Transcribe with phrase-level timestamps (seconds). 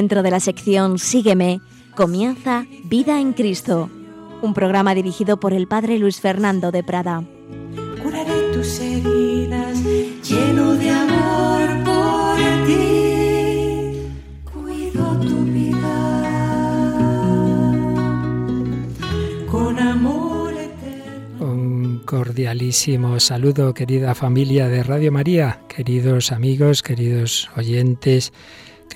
[0.00, 1.60] Dentro de la sección Sígueme,
[1.94, 3.90] comienza Vida en Cristo,
[4.40, 7.22] un programa dirigido por el Padre Luis Fernando de Prada.
[8.02, 9.84] Curaré tus heridas,
[10.26, 14.08] lleno de amor por ti.
[14.50, 16.22] Cuido tu vida
[19.50, 21.44] con amor eterno.
[21.44, 28.32] Un cordialísimo saludo, querida familia de Radio María, queridos amigos, queridos oyentes,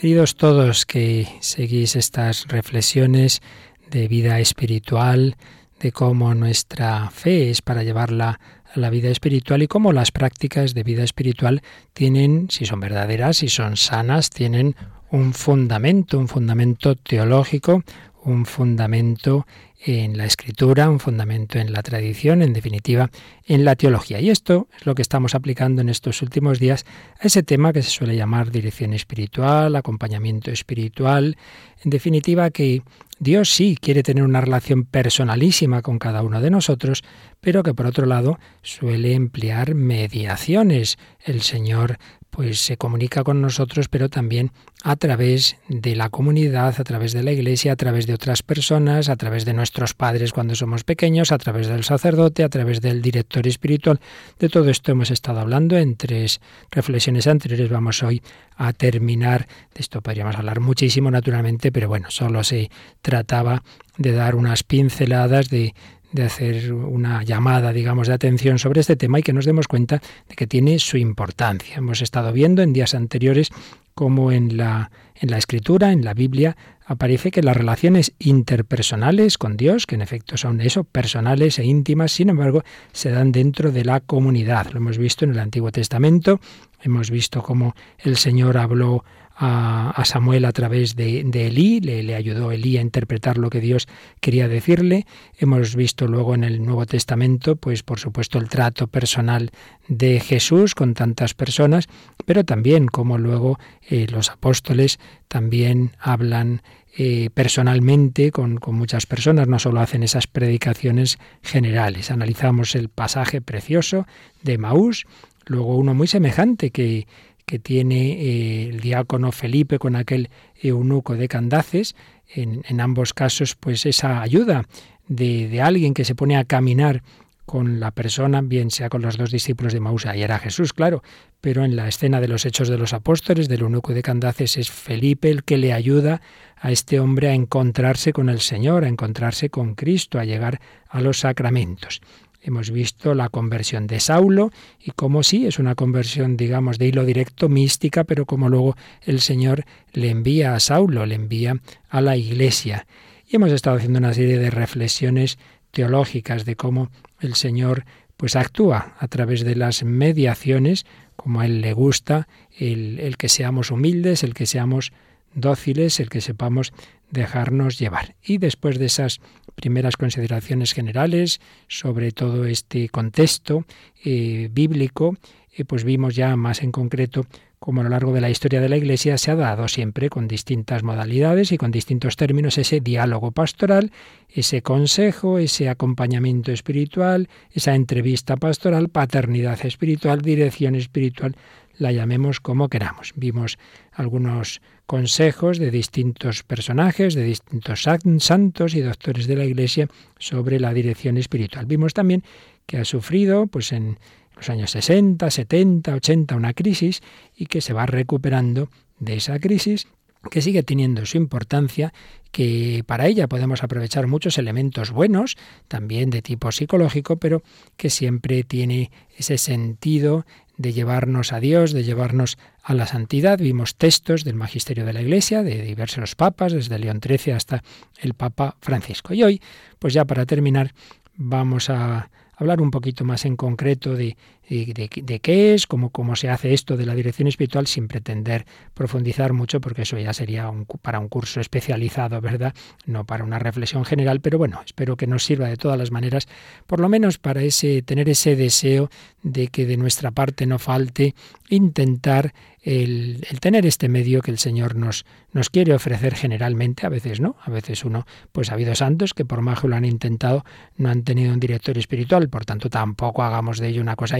[0.05, 3.41] queridos todos que seguís estas reflexiones
[3.88, 5.38] de vida espiritual,
[5.80, 8.38] de cómo nuestra fe es para llevarla
[8.75, 11.62] a la vida espiritual y cómo las prácticas de vida espiritual
[11.94, 14.77] tienen, si son verdaderas, si son sanas, tienen
[15.10, 17.82] un fundamento, un fundamento teológico,
[18.25, 19.47] un fundamento
[19.86, 23.10] en la escritura, un fundamento en la tradición, en definitiva,
[23.46, 24.20] en la teología.
[24.20, 26.86] Y esto es lo que estamos aplicando en estos últimos días
[27.20, 31.36] a ese tema que se suele llamar dirección espiritual, acompañamiento espiritual,
[31.84, 32.82] en definitiva que
[33.18, 37.02] Dios sí quiere tener una relación personalísima con cada uno de nosotros,
[37.41, 40.98] pero que por otro lado suele emplear mediaciones.
[41.24, 41.98] El Señor
[42.34, 44.50] pues se comunica con nosotros, pero también
[44.82, 49.08] a través de la comunidad, a través de la iglesia, a través de otras personas,
[49.08, 53.03] a través de nuestros padres cuando somos pequeños, a través del sacerdote, a través del
[53.03, 54.00] director espiritual.
[54.41, 56.41] De todo esto hemos estado hablando en tres
[56.72, 57.70] reflexiones anteriores.
[57.70, 58.20] Vamos hoy
[58.56, 59.47] a terminar.
[59.72, 62.69] De esto podríamos hablar muchísimo, naturalmente, pero bueno, solo se
[63.00, 63.62] trataba
[63.97, 65.72] de dar unas pinceladas de,
[66.14, 70.00] de hacer una llamada, digamos, de atención sobre este tema y que nos demos cuenta
[70.28, 71.76] de que tiene su importancia.
[71.76, 73.50] Hemos estado viendo en días anteriores
[73.94, 79.56] cómo en la, en la escritura, en la Biblia, aparece que las relaciones interpersonales con
[79.56, 83.84] Dios, que en efecto son eso, personales e íntimas, sin embargo, se dan dentro de
[83.84, 84.70] la comunidad.
[84.70, 86.41] Lo hemos visto en el Antiguo Testamento,
[86.80, 89.04] hemos visto cómo el Señor habló
[89.37, 93.89] a, Samuel a través de, de Elí, le, ayudó Elí a interpretar lo que Dios
[94.21, 95.06] quería decirle.
[95.39, 99.50] Hemos visto luego en el Nuevo Testamento, pues por supuesto, el trato personal
[99.89, 101.87] de Jesús con tantas personas,
[102.25, 103.59] pero también como luego
[103.89, 106.62] eh, los apóstoles también hablan
[106.97, 112.12] eh, personalmente con, con, muchas personas, no solo hacen esas predicaciones generales.
[112.12, 114.06] Analizamos el pasaje precioso
[114.43, 115.06] de Maús,
[115.47, 117.09] luego uno muy semejante que
[117.47, 121.94] que tiene eh, el diácono Felipe con aquel eunuco de Candaces,
[122.28, 124.66] en, ambos casos, pues esa ayuda
[125.06, 127.03] de, de, alguien que se pone a caminar
[127.47, 131.03] con la persona, bien sea con los dos discípulos de Mausa, y era Jesús, claro,
[131.41, 134.71] pero en la escena de los Hechos de los Apóstoles, del eunuco de Candaces, es
[134.71, 136.22] Felipe el que le ayuda
[136.56, 141.03] a este hombre a encontrarse con el Señor, a encontrarse con Cristo, a llegar a
[141.03, 142.00] los sacramentos.
[142.47, 147.06] Hemos visto la conversión de Saulo y cómo sí, es una conversión, digamos, de hilo
[147.06, 152.19] directo, mística, pero como luego el Señor le envía a Saulo, le envía a la
[152.19, 152.87] iglesia.
[153.27, 155.38] Y hemos estado haciendo una serie de reflexiones
[155.71, 157.87] teológicas de cómo el Señor
[158.19, 160.84] pues actúa a través de las mediaciones,
[161.16, 162.28] como a Él le gusta,
[162.59, 164.93] el, el que seamos humildes, el que seamos
[165.34, 166.75] dóciles, el que sepamos
[167.10, 168.16] dejarnos llevar.
[168.22, 169.22] Y después de esas
[169.54, 173.65] primeras consideraciones generales sobre todo este contexto
[174.04, 175.16] eh, bíblico,
[175.56, 177.26] eh, pues vimos ya más en concreto
[177.65, 180.28] cómo a lo largo de la historia de la Iglesia se ha dado siempre con
[180.28, 183.91] distintas modalidades y con distintos términos ese diálogo pastoral,
[184.28, 191.36] ese consejo, ese acompañamiento espiritual, esa entrevista pastoral, paternidad espiritual, dirección espiritual,
[191.78, 193.15] la llamemos como queramos.
[193.16, 193.59] Vimos
[193.92, 199.89] algunos consejos de distintos personajes, de distintos santos y doctores de la Iglesia
[200.19, 201.66] sobre la dirección espiritual.
[201.66, 202.22] Vimos también
[202.66, 203.98] que ha sufrido, pues en
[204.36, 207.03] los años 60, 70, 80, una crisis
[207.36, 209.86] y que se va recuperando de esa crisis
[210.31, 211.92] que sigue teniendo su importancia,
[212.33, 215.37] que para ella podemos aprovechar muchos elementos buenos,
[215.69, 217.42] también de tipo psicológico, pero
[217.77, 223.39] que siempre tiene ese sentido de llevarnos a Dios, de llevarnos a la santidad.
[223.39, 227.62] Vimos textos del magisterio de la Iglesia, de diversos papas, desde León XIII hasta
[227.98, 229.15] el Papa Francisco.
[229.15, 229.42] Y hoy,
[229.78, 230.72] pues ya para terminar,
[231.16, 234.16] vamos a hablar un poquito más en concreto de,
[234.48, 238.44] de, qué es, cómo, cómo se hace esto de la dirección espiritual, sin pretender
[238.74, 242.54] profundizar mucho, porque eso ya sería un, para un curso especializado, ¿verdad?
[242.86, 246.28] No para una reflexión general, pero bueno, espero que nos sirva de todas las maneras,
[246.66, 248.91] por lo menos para ese, tener ese deseo
[249.22, 251.14] de que de nuestra parte no falte
[251.48, 256.88] intentar el, el, tener este medio que el Señor nos, nos quiere ofrecer generalmente, a
[256.88, 259.85] veces no, a veces uno, pues ha habido santos que por más que lo han
[259.85, 260.44] intentado
[260.76, 264.18] no han tenido un director espiritual, por tanto tampoco hagamos de ello una cosa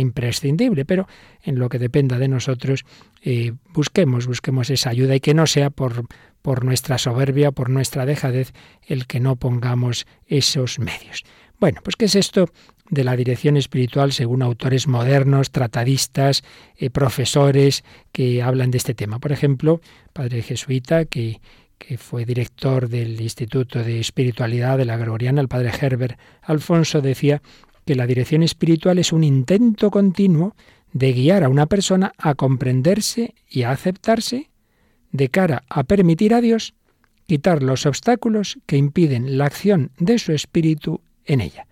[0.84, 1.06] pero
[1.43, 2.84] en lo que dependa de nosotros,
[3.22, 6.06] eh, busquemos, busquemos esa ayuda y que no sea por,
[6.43, 8.52] por nuestra soberbia, por nuestra dejadez,
[8.87, 11.25] el que no pongamos esos medios.
[11.58, 12.49] Bueno, pues ¿qué es esto
[12.90, 16.43] de la dirección espiritual según autores modernos, tratadistas,
[16.76, 19.19] eh, profesores que hablan de este tema?
[19.19, 19.81] Por ejemplo,
[20.12, 21.40] padre jesuita que
[21.78, 27.43] que fue director del Instituto de Espiritualidad de la Gregoriana, el padre Herbert Alfonso, decía
[27.84, 30.54] que la dirección espiritual es un intento continuo
[30.92, 34.50] de guiar a una persona a comprenderse y a aceptarse
[35.10, 36.75] de cara a permitir a Dios
[37.26, 41.66] quitar los obstáculos que impiden la acción de su espíritu en ella.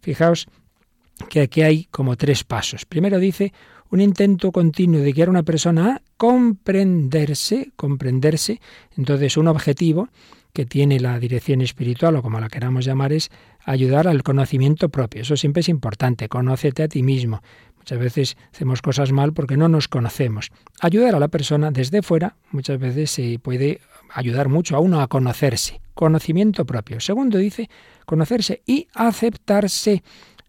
[0.00, 0.46] Fijaos
[1.28, 2.84] que aquí hay como tres pasos.
[2.84, 3.52] Primero dice
[3.90, 8.60] un intento continuo de guiar a una persona a comprenderse, comprenderse.
[8.96, 10.08] Entonces, un objetivo
[10.52, 13.30] que tiene la dirección espiritual, o como la queramos llamar, es
[13.68, 15.22] ayudar al conocimiento propio.
[15.22, 16.28] Eso siempre es importante.
[16.28, 17.42] Conócete a ti mismo.
[17.76, 20.50] Muchas veces hacemos cosas mal porque no nos conocemos.
[20.80, 23.80] Ayudar a la persona desde fuera muchas veces se puede
[24.12, 25.80] ayudar mucho a uno a conocerse.
[25.94, 27.00] Conocimiento propio.
[27.00, 27.68] Segundo dice,
[28.06, 30.02] conocerse y aceptarse.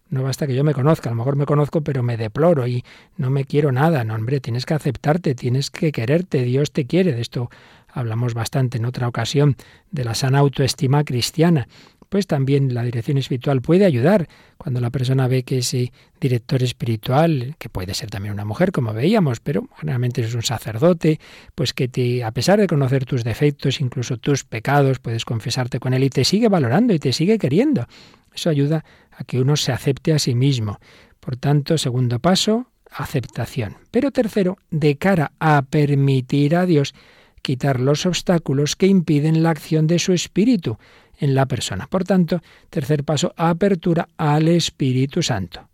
[0.09, 2.83] No basta que yo me conozca, a lo mejor me conozco, pero me deploro y
[3.17, 4.03] no me quiero nada.
[4.05, 7.13] No, hombre, tienes que aceptarte, tienes que quererte, Dios te quiere.
[7.13, 7.49] De esto
[7.91, 9.55] hablamos bastante en otra ocasión,
[9.91, 11.67] de la sana autoestima cristiana.
[12.09, 14.27] Pues también la dirección espiritual puede ayudar
[14.57, 18.93] cuando la persona ve que ese director espiritual, que puede ser también una mujer, como
[18.93, 21.19] veíamos, pero generalmente es un sacerdote,
[21.53, 25.93] pues que te, a pesar de conocer tus defectos, incluso tus pecados, puedes confesarte con
[25.93, 27.85] él y te sigue valorando y te sigue queriendo.
[28.33, 30.79] Eso ayuda a que uno se acepte a sí mismo.
[31.19, 33.77] Por tanto, segundo paso, aceptación.
[33.91, 36.95] Pero tercero, de cara a permitir a Dios
[37.41, 40.77] quitar los obstáculos que impiden la acción de su espíritu
[41.19, 41.87] en la persona.
[41.87, 45.69] Por tanto, tercer paso, apertura al Espíritu Santo.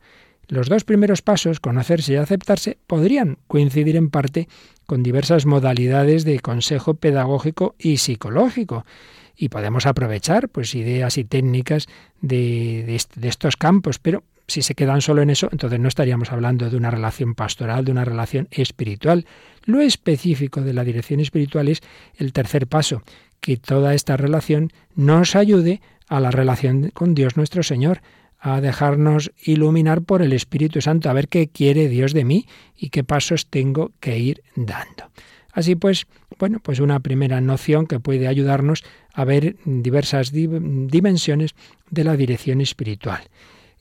[0.47, 4.47] Los dos primeros pasos, conocerse y aceptarse, podrían coincidir en parte
[4.85, 8.85] con diversas modalidades de consejo pedagógico y psicológico
[9.35, 11.87] y podemos aprovechar pues ideas y técnicas
[12.21, 16.69] de, de, estos campos, pero si se quedan solo en eso, entonces no estaríamos hablando
[16.69, 19.25] de una relación pastoral, de una relación espiritual.
[19.63, 21.81] Lo específico de la dirección espiritual es
[22.17, 23.01] el tercer paso,
[23.41, 28.01] que toda esta relación nos ayude a la relación con Dios nuestro Señor,
[28.39, 32.45] a dejarnos iluminar por el Espíritu Santo, a ver qué quiere Dios de mí
[32.77, 35.09] y qué pasos tengo que ir dando.
[35.51, 36.05] Así pues,
[36.37, 38.83] bueno, pues una primera noción que puede ayudarnos
[39.13, 41.55] a ver diversas dimensiones
[41.89, 43.23] de la dirección espiritual.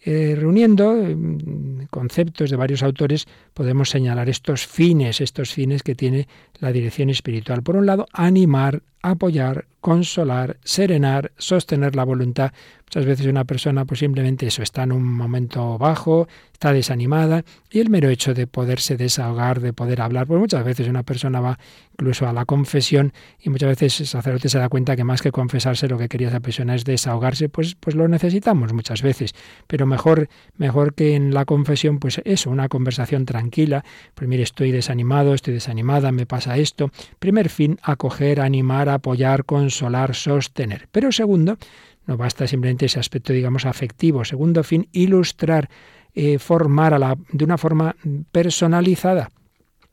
[0.07, 6.29] Eh, reuniendo mm, conceptos de varios autores, podemos señalar estos fines, estos fines que tiene
[6.59, 7.63] la dirección espiritual.
[7.63, 12.53] Por un lado, animar, apoyar, consolar, serenar, sostener la voluntad.
[12.87, 17.81] Muchas veces una persona pues simplemente eso está en un momento bajo, está desanimada y
[17.81, 21.59] el mero hecho de poderse desahogar, de poder hablar, pues muchas veces una persona va
[21.93, 25.33] incluso a la confesión y muchas veces el sacerdote se da cuenta que más que
[25.33, 29.35] confesarse lo que quería esa persona es desahogarse, pues pues lo necesitamos muchas veces,
[29.67, 33.85] pero mejor mejor que en la confesión pues eso, una conversación tranquila,
[34.15, 36.91] pues mire, estoy desanimado, estoy desanimada, me pasa esto.
[37.19, 40.89] Primer fin, acoger, animar, apoyar, consolar, sostener.
[40.93, 41.59] Pero segundo,
[42.07, 44.25] no basta simplemente ese aspecto, digamos, afectivo.
[44.25, 45.69] Segundo fin, ilustrar,
[46.15, 47.97] eh, formar de una forma
[48.31, 49.31] personalizada.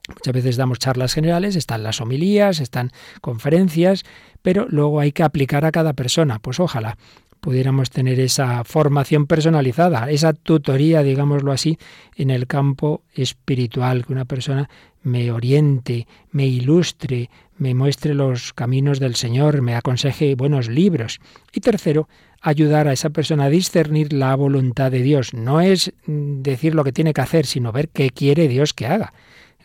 [0.10, 2.91] Muchas veces damos charlas generales, están las homilías, están
[3.22, 4.03] conferencias,
[4.41, 6.39] pero luego hay que aplicar a cada persona.
[6.39, 6.98] Pues ojalá
[7.41, 11.77] pudiéramos tener esa formación personalizada, esa tutoría, digámoslo así,
[12.15, 14.70] en el campo espiritual, que una persona
[15.03, 21.20] me oriente, me ilustre, me muestre los caminos del Señor, me aconseje buenos libros.
[21.53, 22.08] Y tercero,
[22.41, 25.34] ayudar a esa persona a discernir la voluntad de Dios.
[25.34, 28.88] No es mm, decir lo que tiene que hacer, sino ver qué quiere Dios que
[28.88, 29.13] haga.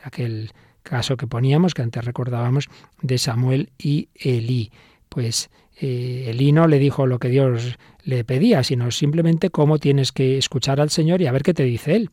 [0.02, 0.52] Aquel
[0.82, 2.68] caso que poníamos, que antes recordábamos,
[3.02, 4.70] de Samuel y Elí.
[5.08, 5.50] Pues
[5.80, 10.38] eh, Elí no le dijo lo que Dios le pedía, sino simplemente cómo tienes que
[10.38, 12.10] escuchar al Señor y a ver qué te dice Él.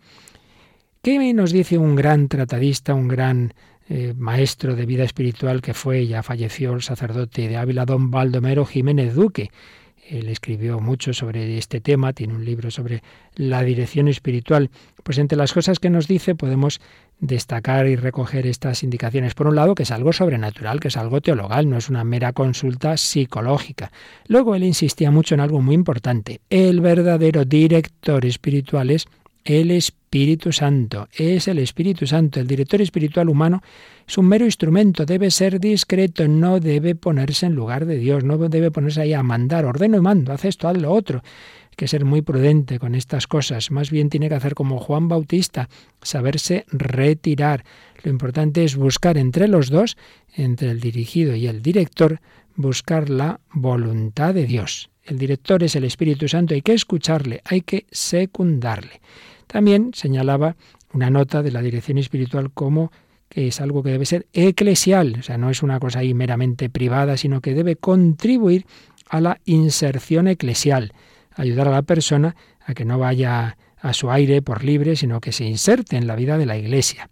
[1.06, 3.54] ¿Qué nos dice un gran tratadista, un gran
[3.90, 8.66] eh, maestro de vida espiritual que fue, ya falleció el sacerdote de Ávila, don Baldomero
[8.66, 9.52] Jiménez Duque?
[10.10, 13.04] Él escribió mucho sobre este tema, tiene un libro sobre
[13.36, 14.70] la dirección espiritual.
[15.04, 16.80] Pues entre las cosas que nos dice podemos
[17.20, 19.34] destacar y recoger estas indicaciones.
[19.34, 22.32] Por un lado, que es algo sobrenatural, que es algo teologal, no es una mera
[22.32, 23.92] consulta psicológica.
[24.28, 26.40] Luego él insistía mucho en algo muy importante.
[26.50, 29.06] El verdadero director espiritual es
[29.44, 29.72] el
[30.14, 31.10] Espíritu Santo.
[31.12, 32.40] Es el Espíritu Santo.
[32.40, 33.64] El director espiritual humano
[34.08, 35.08] es un mero instrumento.
[35.08, 36.28] Debe ser discreto.
[36.28, 38.24] No debe ponerse en lugar de Dios.
[38.24, 39.66] No debe ponerse ahí a mandar.
[39.66, 40.32] Ordeno y mando.
[40.32, 41.24] Haz esto, haz lo otro.
[41.24, 43.72] hay que ser muy prudente con estas cosas.
[43.72, 45.68] Más bien tiene que hacer como Juan Bautista,
[46.04, 47.66] saberse retirar.
[48.04, 49.98] Lo importante es buscar entre los dos,
[50.36, 52.22] entre el dirigido y el director,
[52.56, 54.92] buscar la voluntad de Dios.
[55.06, 59.02] El director es el Espíritu Santo, hay que escucharle, hay que secundarle.
[59.54, 60.56] También señalaba
[60.94, 62.92] una nota de la dirección espiritual como
[63.30, 66.72] que es algo que debe ser eclesial, o sea, no es una cosa ahí meramente
[66.72, 68.66] privada, sino que debe contribuir
[69.08, 70.94] a la inserción eclesial,
[71.36, 75.32] ayudar a la persona a que no vaya a su aire por libre, sino que
[75.32, 77.12] se inserte en la vida de la Iglesia.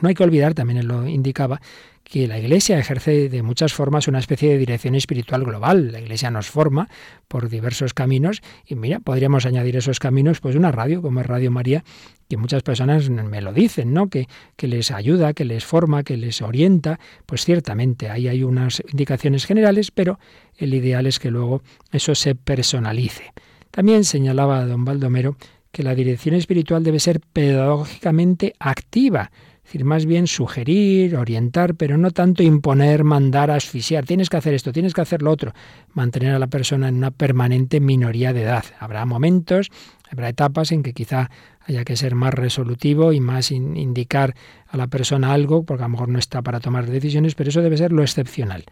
[0.00, 1.60] No hay que olvidar, también él lo indicaba,
[2.08, 5.90] que la Iglesia ejerce de muchas formas una especie de dirección espiritual global.
[5.90, 6.88] La Iglesia nos forma
[7.26, 11.50] por diversos caminos y mira, podríamos añadir esos caminos pues una radio como es Radio
[11.50, 11.82] María,
[12.28, 14.08] que muchas personas me lo dicen, ¿no?
[14.08, 17.00] Que, que les ayuda, que les forma, que les orienta.
[17.26, 20.20] Pues ciertamente ahí hay unas indicaciones generales, pero
[20.56, 23.32] el ideal es que luego eso se personalice.
[23.72, 25.36] También señalaba don Baldomero
[25.72, 29.32] que la dirección espiritual debe ser pedagógicamente activa,
[29.66, 34.04] decir, más bien sugerir, orientar, pero no tanto imponer, mandar, asfixiar.
[34.04, 35.52] Tienes que hacer esto, tienes que hacer lo otro.
[35.92, 38.64] Mantener a la persona en una permanente minoría de edad.
[38.78, 39.70] Habrá momentos,
[40.10, 41.30] habrá etapas en que quizá
[41.66, 44.34] haya que ser más resolutivo y más indicar
[44.68, 47.60] a la persona algo, porque a lo mejor no está para tomar decisiones, pero eso
[47.60, 48.64] debe ser lo excepcional.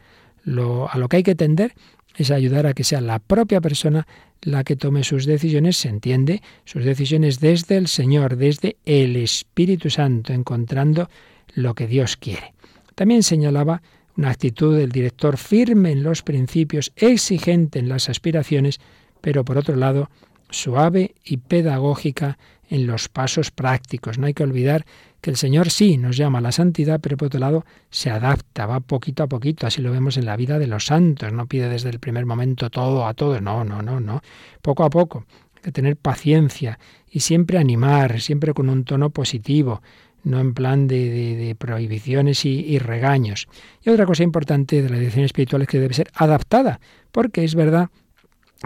[0.45, 1.73] Lo, a lo que hay que tender
[2.17, 4.07] es ayudar a que sea la propia persona
[4.43, 9.91] la que tome sus decisiones, se entiende, sus decisiones desde el Señor, desde el Espíritu
[9.91, 11.09] Santo, encontrando
[11.55, 12.53] lo que Dios quiere.
[12.95, 13.83] También señalaba
[14.17, 18.81] una actitud del director firme en los principios, exigente en las aspiraciones,
[19.21, 20.11] pero por otro lado
[20.51, 24.19] suave y pedagógica en los pasos prácticos.
[24.19, 24.85] No hay que olvidar
[25.25, 28.67] que el Señor sí nos llama a la santidad, pero por otro lado se adapta,
[28.67, 31.71] va poquito a poquito, así lo vemos en la vida de los santos, no pide
[31.71, 34.21] desde el primer momento todo a todo, no, no, no, no,
[34.61, 35.25] poco a poco,
[35.57, 36.79] hay que tener paciencia
[37.11, 39.81] y siempre animar, siempre con un tono positivo,
[40.25, 43.49] no en plan de, prohibiciones y, y, regaños.
[43.83, 46.81] Y otra cosa importante de la dirección espiritual es que debe ser adaptada,
[47.13, 47.89] porque es verdad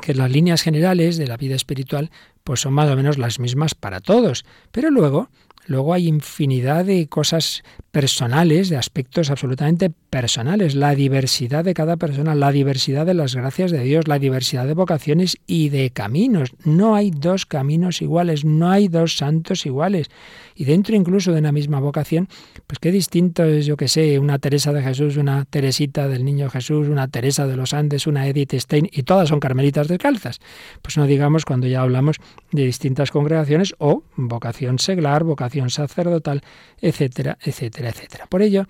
[0.02, 2.10] que las líneas generales de la vida espiritual
[2.42, 5.28] pues son más o menos las mismas para todos, pero luego
[5.68, 12.34] Luego hay infinidad de cosas personales, de aspectos absolutamente personales, la diversidad de cada persona,
[12.34, 16.52] la diversidad de las gracias de Dios, la diversidad de vocaciones y de caminos.
[16.64, 20.08] No hay dos caminos iguales, no hay dos santos iguales.
[20.54, 22.28] Y dentro incluso de una misma vocación,
[22.66, 26.48] pues qué distinto es, yo que sé, una Teresa de Jesús, una Teresita del Niño
[26.48, 30.40] Jesús, una Teresa de los Andes, una Edith Stein, y todas son carmelitas descalzas.
[30.80, 32.16] Pues no digamos cuando ya hablamos
[32.52, 36.42] de distintas congregaciones o vocación seglar, vocación sacerdotal,
[36.80, 38.26] etcétera, etcétera, etcétera.
[38.26, 38.66] Por ello,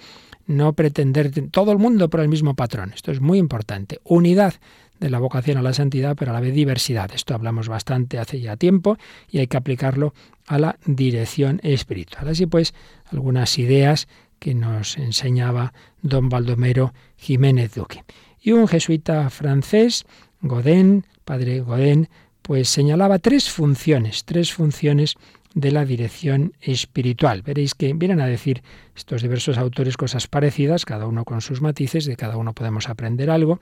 [0.47, 2.93] no pretender todo el mundo por el mismo patrón.
[2.95, 4.01] Esto es muy importante.
[4.05, 4.55] Unidad
[4.99, 7.11] de la vocación a la santidad, pero a la vez diversidad.
[7.15, 8.97] Esto hablamos bastante hace ya tiempo
[9.31, 10.15] y hay que aplicarlo
[10.47, 12.29] a la dirección espiritual.
[12.29, 12.75] Así pues,
[13.13, 18.05] algunas ideas que nos enseñaba don Baldomero Jiménez Duque.
[18.41, 20.05] Y un jesuita francés,
[20.41, 22.09] Godin, padre Godin,
[22.43, 25.17] pues señalaba tres funciones, tres funciones
[25.59, 27.43] de la dirección espiritual.
[27.43, 28.63] Veréis que vienen a decir
[28.97, 33.29] estos diversos autores cosas parecidas, cada uno con sus matices, de cada uno podemos aprender
[33.29, 33.59] algo,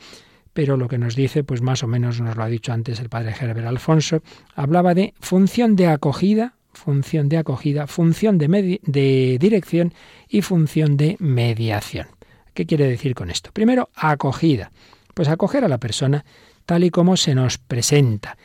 [0.53, 3.09] pero lo que nos dice, pues más o menos nos lo ha dicho antes el
[3.09, 4.23] padre Herbert Alfonso,
[4.55, 9.95] hablaba de función de acogida, función de acogida, función de, de dirección
[10.29, 12.09] y función de mediación.
[12.53, 13.53] ¿Qué quiere decir con esto?
[13.53, 14.71] Primero, acogida.
[15.15, 16.27] Pues acoger a la persona
[16.67, 18.37] tal y como se nos presenta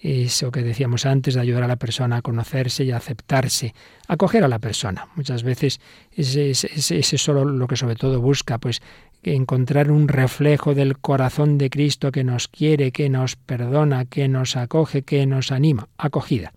[0.00, 3.74] eso que decíamos antes de ayudar a la persona a conocerse y a aceptarse,
[4.08, 5.08] acoger a la persona.
[5.14, 5.80] Muchas veces
[6.12, 8.80] es, es, solo lo que sobre todo busca, pues
[9.22, 14.56] encontrar un reflejo del corazón de Cristo que nos quiere, que nos perdona, que nos
[14.56, 15.88] acoge, que nos anima.
[15.98, 16.54] Acogida.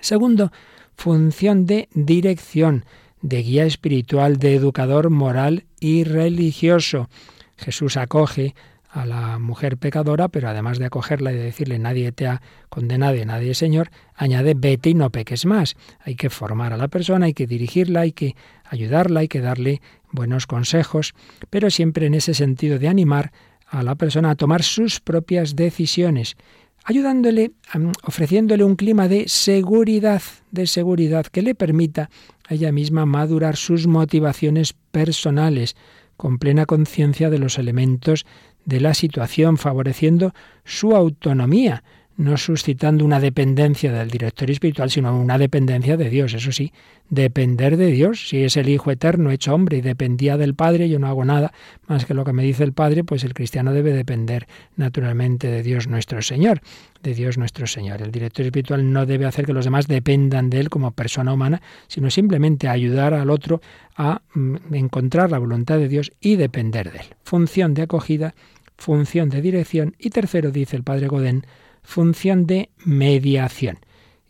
[0.00, 0.50] Segundo,
[0.96, 2.86] función de dirección,
[3.20, 7.08] de guía espiritual, de educador moral y religioso.
[7.56, 8.54] Jesús acoge
[8.94, 13.16] a la mujer pecadora, pero además de acogerla y de decirle nadie te ha condenado
[13.16, 15.74] y nadie Señor, añade vete y no peques más.
[15.98, 19.82] Hay que formar a la persona, hay que dirigirla, hay que ayudarla, hay que darle
[20.12, 21.12] buenos consejos,
[21.50, 23.32] pero siempre en ese sentido de animar
[23.66, 26.36] a la persona a tomar sus propias decisiones,
[26.84, 27.50] ayudándole,
[28.04, 30.22] ofreciéndole un clima de seguridad,
[30.52, 32.10] de seguridad que le permita
[32.48, 35.74] a ella misma madurar sus motivaciones personales,
[36.16, 38.24] con plena conciencia de los elementos
[38.64, 41.82] de la situación, favoreciendo su autonomía,
[42.16, 46.32] no suscitando una dependencia del director espiritual, sino una dependencia de Dios.
[46.34, 46.72] Eso sí,
[47.08, 48.28] depender de Dios.
[48.28, 51.52] Si es el Hijo eterno hecho hombre y dependía del Padre, yo no hago nada
[51.86, 55.62] más que lo que me dice el Padre, pues el cristiano debe depender naturalmente de
[55.62, 56.60] Dios nuestro Señor,
[57.02, 58.00] de Dios nuestro Señor.
[58.00, 61.62] El director espiritual no debe hacer que los demás dependan de él como persona humana,
[61.88, 63.60] sino simplemente ayudar al otro
[63.96, 67.06] a mm, encontrar la voluntad de Dios y depender de él.
[67.24, 68.34] Función de acogida,
[68.76, 71.44] función de dirección y tercero, dice el Padre Godén,
[71.84, 73.78] función de mediación.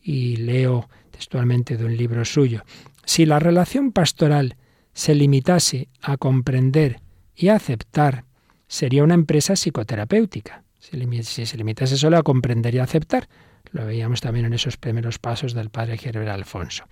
[0.02, 2.64] Y leo textualmente de un libro suyo.
[3.06, 4.56] Si la relación pastoral
[4.92, 7.00] se limitase a comprender
[7.34, 8.24] y aceptar,
[8.68, 10.64] sería una empresa psicoterapéutica.
[10.78, 13.28] Si se limitase solo a comprender y aceptar,
[13.72, 16.84] lo veíamos también en esos primeros pasos del padre Gerber Alfonso.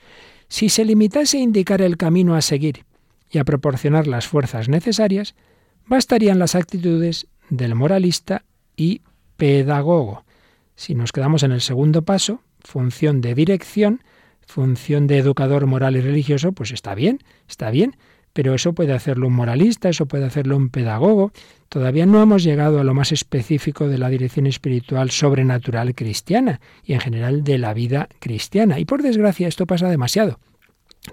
[0.49, 2.85] Si se limitase a indicar el camino a seguir
[3.31, 5.35] y a proporcionar las fuerzas necesarias,
[5.87, 8.45] bastarían las actitudes del moralista
[8.77, 9.03] y
[9.37, 10.25] pedagogo.
[10.75, 14.03] Si nos quedamos en el segundo paso, función de dirección,
[14.47, 17.97] función de educador moral y religioso, pues está bien, está bien,
[18.33, 21.33] pero eso puede hacerlo un moralista, eso puede hacerlo un pedagogo.
[21.69, 26.95] Todavía no hemos llegado a lo más específico de la dirección espiritual sobrenatural cristiana y
[26.95, 28.79] en general de la vida cristiana.
[28.79, 30.39] Y por desgracia esto pasa demasiado.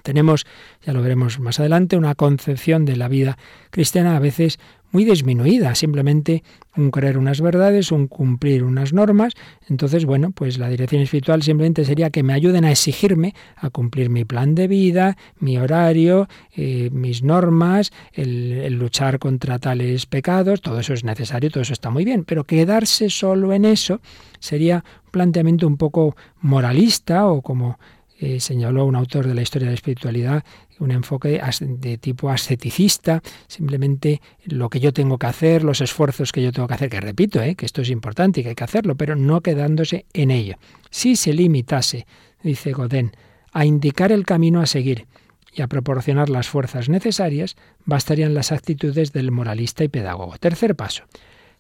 [0.04, 0.46] Tenemos,
[0.86, 3.38] ya lo veremos más adelante, una concepción de la vida
[3.72, 4.60] cristiana a veces
[4.92, 6.44] muy disminuida, simplemente
[6.76, 9.34] un creer unas verdades, un cumplir unas normas.
[9.68, 14.10] Entonces, bueno, pues la dirección espiritual simplemente sería que me ayuden a exigirme a cumplir
[14.10, 20.62] mi plan de vida, mi horario, eh, mis normas, el, el luchar contra tales pecados,
[20.62, 24.02] todo eso es necesario, todo eso está muy bien, pero quedarse solo en eso
[24.40, 27.78] sería un planteamiento un poco moralista o como
[28.22, 30.44] eh, señaló un autor de la historia de la espiritualidad,
[30.80, 36.42] un enfoque de tipo asceticista, simplemente lo que yo tengo que hacer, los esfuerzos que
[36.42, 38.64] yo tengo que hacer, que repito, eh, que esto es importante y que hay que
[38.66, 40.58] hacerlo, pero no quedándose en ello.
[40.90, 42.06] Si se limitase,
[42.44, 43.14] dice Godén,
[43.54, 45.08] a indicar el camino a seguir
[45.54, 47.56] y a proporcionar las fuerzas necesarias,
[47.86, 50.38] bastarían las actitudes del moralista y pedagogo.
[50.40, 51.06] Tercer paso.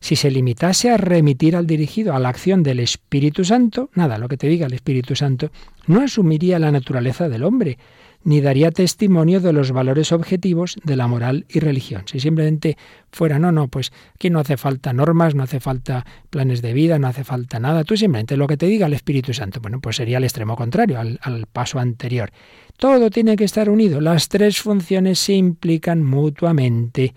[0.02, 4.30] Si se limitase a remitir al dirigido a la acción del Espíritu Santo, nada, lo
[4.30, 5.52] que te diga el Espíritu Santo,
[5.88, 7.78] no asumiría la naturaleza del hombre,
[8.24, 12.04] ni daría testimonio de los valores objetivos de la moral y religión.
[12.06, 12.78] Si simplemente
[13.12, 17.00] fuera, no, no, pues aquí no hace falta normas, no hace falta planes de vida,
[17.00, 19.98] no hace falta nada, tú simplemente lo que te diga el Espíritu Santo, bueno, pues
[19.98, 22.32] sería el extremo contrario, al, al paso anterior.
[22.78, 27.14] Todo tiene que estar unido, las tres funciones se implican mutuamente.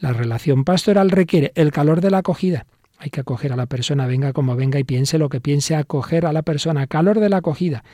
[0.00, 2.66] La relación pastoral requiere el calor de la acogida.
[2.98, 6.24] Hay que acoger a la persona, venga como venga y piense lo que piense, acoger
[6.26, 7.84] a la persona, calor de la acogida,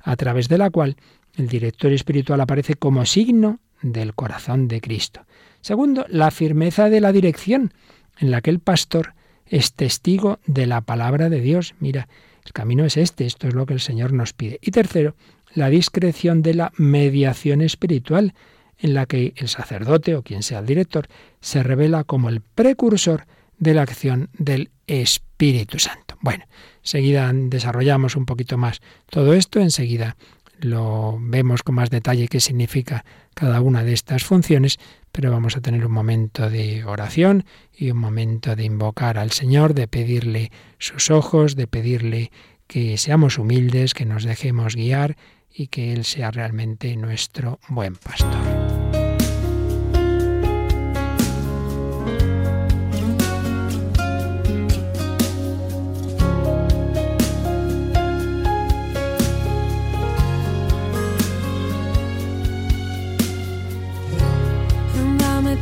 [0.00, 0.96] a través de la cual
[1.36, 5.24] el director espiritual aparece como signo del corazón de Cristo.
[5.60, 7.72] Segundo, la firmeza de la dirección,
[8.18, 9.14] en la que el pastor
[9.46, 11.74] es testigo de la palabra de Dios.
[11.78, 12.08] Mira,
[12.44, 14.58] el camino es este, esto es lo que el Señor nos pide.
[14.62, 15.14] Y tercero,
[15.54, 18.34] la discreción de la mediación espiritual,
[18.82, 21.06] en la que el sacerdote o quien sea el director
[21.40, 23.26] se revela como el precursor
[23.58, 26.18] de la acción del Espíritu Santo.
[26.20, 26.44] Bueno,
[26.82, 30.16] enseguida desarrollamos un poquito más todo esto, enseguida
[30.58, 34.78] lo vemos con más detalle qué significa cada una de estas funciones,
[35.10, 37.44] pero vamos a tener un momento de oración
[37.76, 42.30] y un momento de invocar al Señor, de pedirle sus ojos, de pedirle
[42.66, 45.16] que seamos humildes, que nos dejemos guiar
[45.54, 48.82] y que Él sea realmente nuestro buen pastor.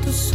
[0.02, 0.34] tus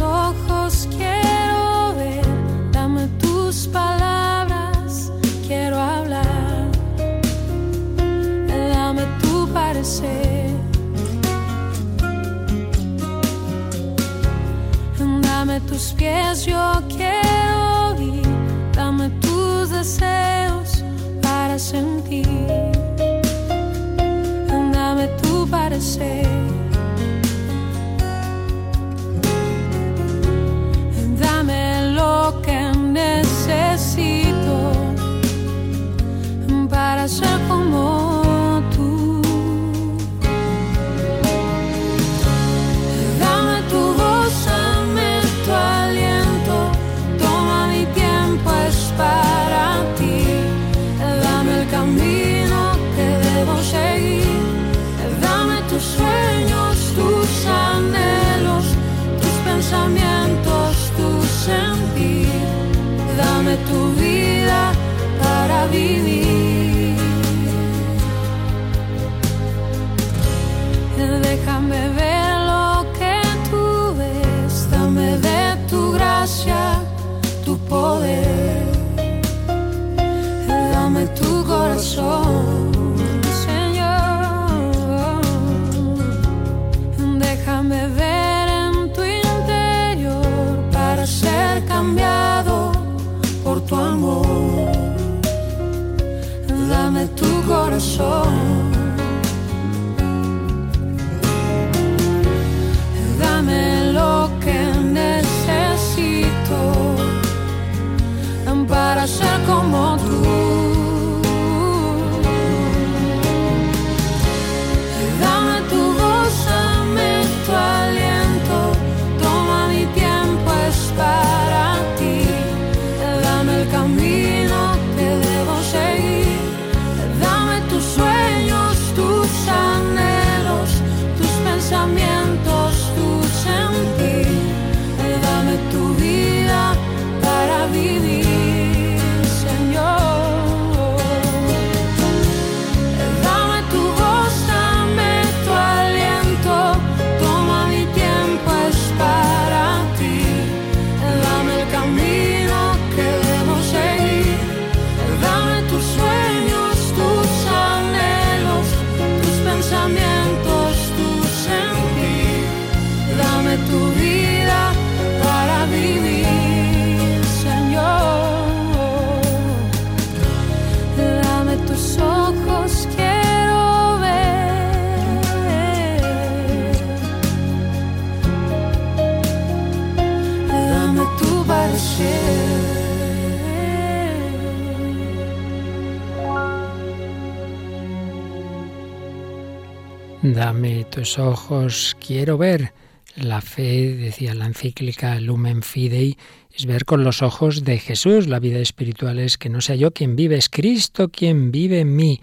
[191.18, 192.72] ojos, quiero ver.
[193.14, 196.18] La fe, decía la encíclica Lumen Fidei,
[196.52, 198.26] es ver con los ojos de Jesús.
[198.26, 201.94] La vida espiritual es que no sea yo quien vive, es Cristo quien vive en
[201.94, 202.20] mí.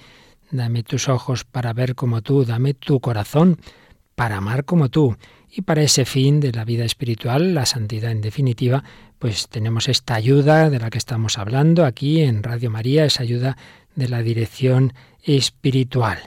[0.52, 3.58] Dame tus ojos para ver como tú, dame tu corazón
[4.16, 5.16] para amar como tú.
[5.50, 8.84] Y para ese fin de la vida espiritual, la santidad en definitiva,
[9.18, 13.58] pues tenemos esta ayuda de la que estamos hablando aquí en Radio María, esa ayuda
[13.96, 14.94] de la dirección
[15.24, 16.20] espiritual.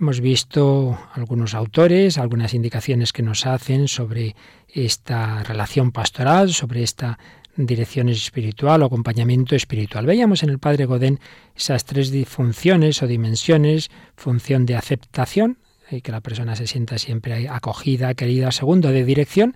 [0.00, 4.34] Hemos visto algunos autores, algunas indicaciones que nos hacen sobre
[4.66, 7.18] esta relación pastoral, sobre esta
[7.54, 10.06] dirección espiritual o acompañamiento espiritual.
[10.06, 11.20] Veíamos en el Padre Godén
[11.54, 15.58] esas tres funciones o dimensiones, función de aceptación,
[15.90, 18.52] y que la persona se sienta siempre acogida, querida.
[18.52, 19.54] Segundo, de dirección,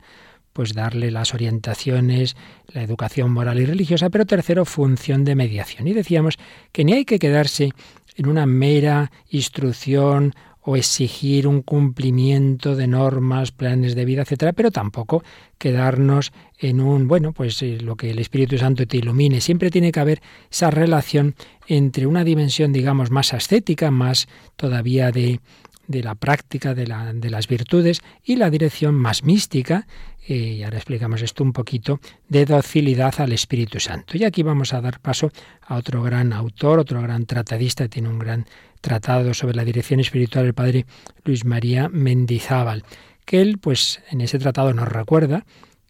[0.53, 2.37] pues darle las orientaciones,
[2.69, 4.11] la educación moral y religiosa.
[4.11, 5.89] Pero tercero, función de mediación.
[5.89, 6.37] Y decíamos
[6.71, 7.71] que ni hay que quedarse
[8.17, 10.35] en una mera instrucción
[10.67, 15.23] o exigir un cumplimiento de normas, planes de vida, etcétera, pero tampoco
[15.59, 19.43] quedarnos en un, bueno, pues eh, lo que el Espíritu Santo te ilumine.
[19.43, 21.35] Siempre tiene que haber esa relación
[21.67, 25.41] entre una dimensión, digamos, más ascética, más todavía de,
[25.87, 29.87] de la práctica de, la, de, las virtudes y la dirección más mística,
[30.27, 34.17] y ahora explicamos esto un poquito, de docilidad al Espíritu Santo.
[34.17, 35.31] Y aquí vamos a dar paso
[35.63, 38.47] a otro gran autor, otro gran tratadista, tiene un gran
[38.81, 40.87] tratado sobre la dirección espiritual, el padre
[41.25, 42.85] Luis María Mendizábal,
[43.25, 45.45] que él, pues en ese tratado nos recuerda,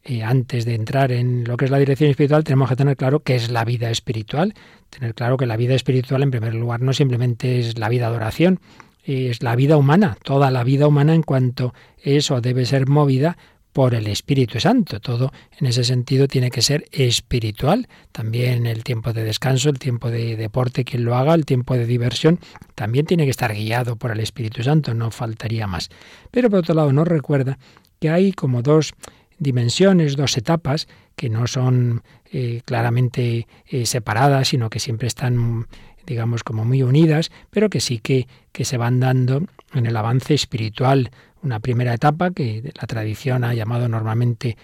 [0.05, 3.21] eh, antes de entrar en lo que es la dirección espiritual, tenemos que tener claro
[3.21, 4.55] qué es la vida espiritual,
[4.91, 8.17] tener claro que la vida espiritual, en primer lugar, no simplemente es la vida de
[8.17, 8.61] oración,
[9.05, 13.37] es la vida humana, toda la vida humana en cuanto eso debe ser movida
[13.75, 15.01] por el Espíritu Santo.
[15.01, 17.89] Todo en ese sentido tiene que ser espiritual.
[18.13, 21.85] También el tiempo de descanso, el tiempo de deporte, quien lo haga, el tiempo de
[21.85, 22.39] diversión,
[22.77, 25.91] también tiene que estar guiado por el Espíritu Santo, no faltaría más.
[26.31, 27.59] Pero por otro lado nos recuerda
[27.99, 28.95] que hay como dos
[29.39, 35.67] dimensiones, dos etapas que no son eh, claramente eh, separadas, sino que siempre están
[36.07, 40.35] digamos como muy unidas, pero que sí que, que se van dando en el avance
[40.35, 41.11] espiritual.
[41.45, 44.57] Una primera etapa que la tradición ha llamado normalmente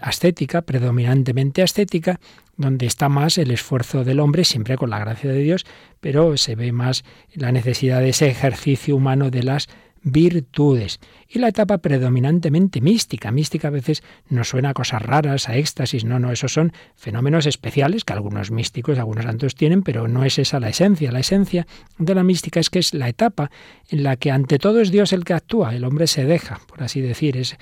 [0.00, 2.20] ascética, predominantemente ascética,
[2.56, 5.66] donde está más el esfuerzo del hombre, siempre con la gracia de Dios,
[5.98, 7.02] pero se ve más
[7.34, 9.68] la necesidad de ese ejercicio humano de las
[10.02, 11.00] virtudes.
[11.28, 13.30] Y la etapa predominantemente mística.
[13.30, 16.04] Mística a veces nos suena a cosas raras, a éxtasis.
[16.04, 20.38] No, no, esos son fenómenos especiales que algunos místicos, algunos santos tienen, pero no es
[20.38, 21.12] esa la esencia.
[21.12, 21.66] La esencia
[21.98, 23.50] de la mística es que es la etapa
[23.88, 25.74] en la que ante todo es Dios el que actúa.
[25.74, 27.36] El hombre se deja, por así decir.
[27.36, 27.56] Es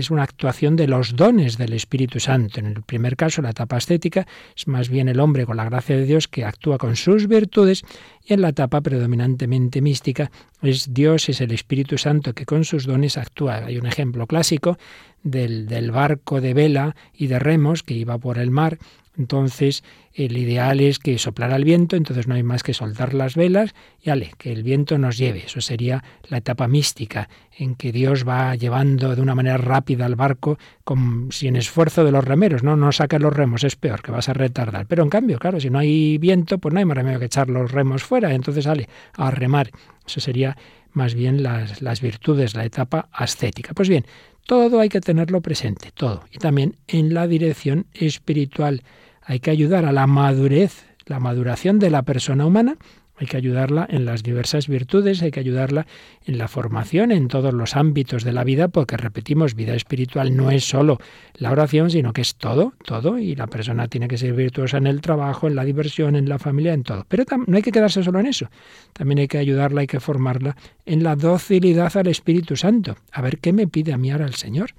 [0.00, 2.60] es una actuación de los dones del Espíritu Santo.
[2.60, 4.26] En el primer caso, la etapa ascética,
[4.56, 7.82] es más bien el hombre con la gracia de Dios que actúa con sus virtudes,
[8.24, 10.30] y en la etapa predominantemente mística,
[10.62, 13.66] es Dios, es el Espíritu Santo que con sus dones actúa.
[13.66, 14.78] Hay un ejemplo clásico
[15.22, 18.78] del, del barco de vela y de remos que iba por el mar
[19.16, 23.36] entonces, el ideal es que soplara el viento, entonces no hay más que soltar las
[23.36, 25.44] velas y ale, que el viento nos lleve.
[25.46, 30.16] Eso sería la etapa mística, en que Dios va llevando de una manera rápida al
[30.16, 32.64] barco con, sin esfuerzo de los remeros.
[32.64, 34.86] No, no saques los remos, es peor, que vas a retardar.
[34.86, 37.48] Pero en cambio, claro, si no hay viento, pues no hay más remedio que echar
[37.48, 38.34] los remos fuera.
[38.34, 39.70] Entonces, ale, a remar.
[40.04, 40.56] Eso sería
[40.92, 43.74] más bien las, las virtudes, la etapa ascética.
[43.74, 44.04] Pues bien,
[44.46, 46.24] todo hay que tenerlo presente, todo.
[46.30, 48.82] Y también en la dirección espiritual
[49.24, 52.76] hay que ayudar a la madurez, la maduración de la persona humana,
[53.16, 55.86] hay que ayudarla en las diversas virtudes, hay que ayudarla
[56.26, 60.50] en la formación, en todos los ámbitos de la vida, porque repetimos, vida espiritual no
[60.50, 60.98] es solo
[61.34, 64.88] la oración, sino que es todo, todo, y la persona tiene que ser virtuosa en
[64.88, 67.06] el trabajo, en la diversión, en la familia, en todo.
[67.08, 68.50] Pero no hay que quedarse solo en eso,
[68.92, 72.96] también hay que ayudarla, hay que formarla en la docilidad al Espíritu Santo.
[73.12, 74.74] A ver qué me pide a mí ahora el Señor.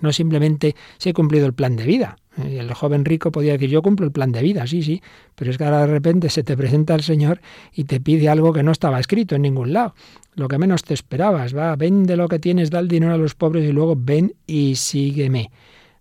[0.00, 2.16] No simplemente se he cumplido el plan de vida,
[2.48, 5.02] y el joven rico podía decir, yo cumplo el plan de vida, sí, sí,
[5.34, 7.40] pero es que ahora de repente se te presenta el Señor
[7.74, 9.94] y te pide algo que no estaba escrito en ningún lado,
[10.34, 13.34] lo que menos te esperabas, va, vende lo que tienes, da el dinero a los
[13.34, 15.50] pobres y luego ven y sígueme.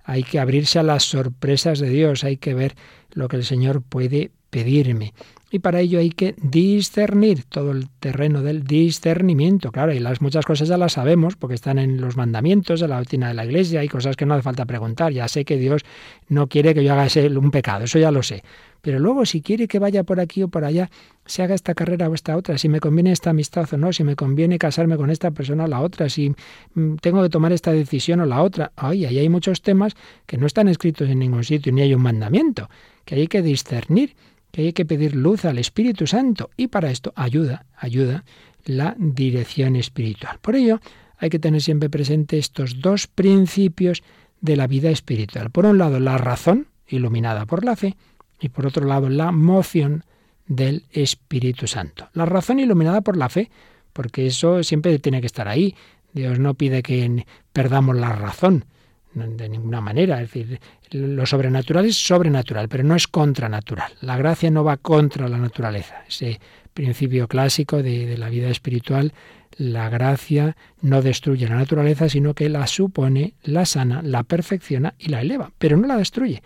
[0.04, 2.76] Hay que abrirse a las sorpresas de Dios, hay que ver
[3.12, 5.14] lo que el Señor puede pedirme.
[5.52, 9.72] Y para ello hay que discernir todo el terreno del discernimiento.
[9.72, 12.98] Claro, y las muchas cosas ya las sabemos porque están en los mandamientos, de la
[12.98, 15.12] doctrina de la iglesia, hay cosas que no hace falta preguntar.
[15.12, 15.82] Ya sé que Dios
[16.28, 18.44] no quiere que yo haga ese, un pecado, eso ya lo sé.
[18.82, 20.90] Pero luego, si quiere que vaya por aquí o por allá,
[21.26, 24.04] se haga esta carrera o esta otra, si me conviene esta amistad o no, si
[24.04, 26.30] me conviene casarme con esta persona o la otra, si
[26.76, 28.72] mm, tengo que tomar esta decisión o la otra.
[28.76, 29.96] Ay, ahí hay muchos temas
[30.28, 32.70] que no están escritos en ningún sitio, ni hay un mandamiento,
[33.04, 34.16] que hay que discernir
[34.52, 38.24] que hay que pedir luz al Espíritu Santo y para esto ayuda, ayuda
[38.66, 40.40] la dirección espiritual.
[40.42, 40.80] Por ello,
[41.18, 44.04] hay que tener siempre presente estos dos principios
[44.42, 45.50] de la vida espiritual.
[45.52, 47.96] Por un lado, la razón, iluminada por la fe,
[48.40, 50.06] y por otro lado, la moción
[50.48, 52.10] del Espíritu Santo.
[52.14, 53.52] La razón iluminada por la fe,
[53.94, 55.76] porque eso siempre tiene que estar ahí.
[56.14, 58.66] Dios no pide que perdamos la razón,
[59.14, 60.22] de ninguna manera.
[60.22, 60.60] Es decir,
[60.92, 63.92] lo sobrenatural es sobrenatural, pero no es contranatural.
[64.02, 66.04] La gracia no va contra la naturaleza.
[66.08, 66.40] Ese
[66.74, 69.14] principio clásico de, de la vida espiritual,
[69.58, 75.10] la gracia no destruye la naturaleza, sino que la supone, la sana, la perfecciona y
[75.10, 76.42] la eleva, pero no la destruye.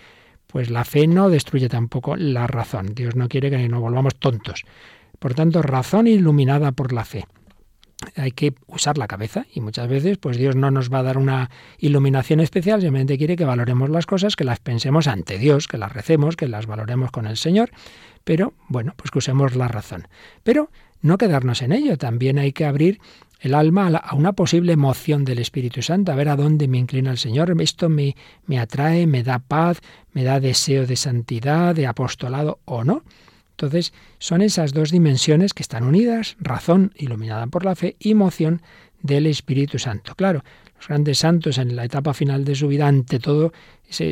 [0.47, 2.93] Pues la fe no destruye tampoco la razón.
[2.93, 4.65] Dios no quiere que nos volvamos tontos.
[5.19, 7.25] Por tanto, razón iluminada por la fe
[8.15, 11.17] hay que usar la cabeza y muchas veces pues Dios no nos va a dar
[11.17, 15.77] una iluminación especial, simplemente quiere que valoremos las cosas, que las pensemos ante Dios, que
[15.77, 17.71] las recemos, que las valoremos con el Señor,
[18.23, 20.07] pero bueno, pues que usemos la razón.
[20.43, 20.69] Pero
[21.01, 22.99] no quedarnos en ello, también hay que abrir
[23.43, 27.11] el alma a una posible emoción del Espíritu Santo, a ver a dónde me inclina
[27.11, 27.53] el Señor.
[27.61, 28.15] Esto me,
[28.47, 29.81] me atrae, me da paz,
[30.13, 33.03] me da deseo de santidad, de apostolado o no.
[33.53, 38.61] Entonces, son esas dos dimensiones que están unidas, razón iluminada por la fe y emoción
[39.01, 40.15] del Espíritu Santo.
[40.15, 40.43] Claro,
[40.77, 43.53] los grandes santos en la etapa final de su vida, ante todo,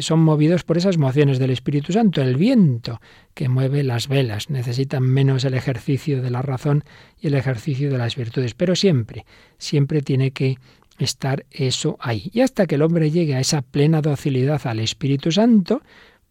[0.01, 3.01] son movidos por esas emociones del Espíritu Santo, el viento
[3.33, 4.49] que mueve las velas.
[4.49, 6.83] Necesitan menos el ejercicio de la razón
[7.19, 9.25] y el ejercicio de las virtudes, pero siempre,
[9.57, 10.57] siempre tiene que
[10.99, 12.29] estar eso ahí.
[12.31, 15.81] Y hasta que el hombre llegue a esa plena docilidad al Espíritu Santo,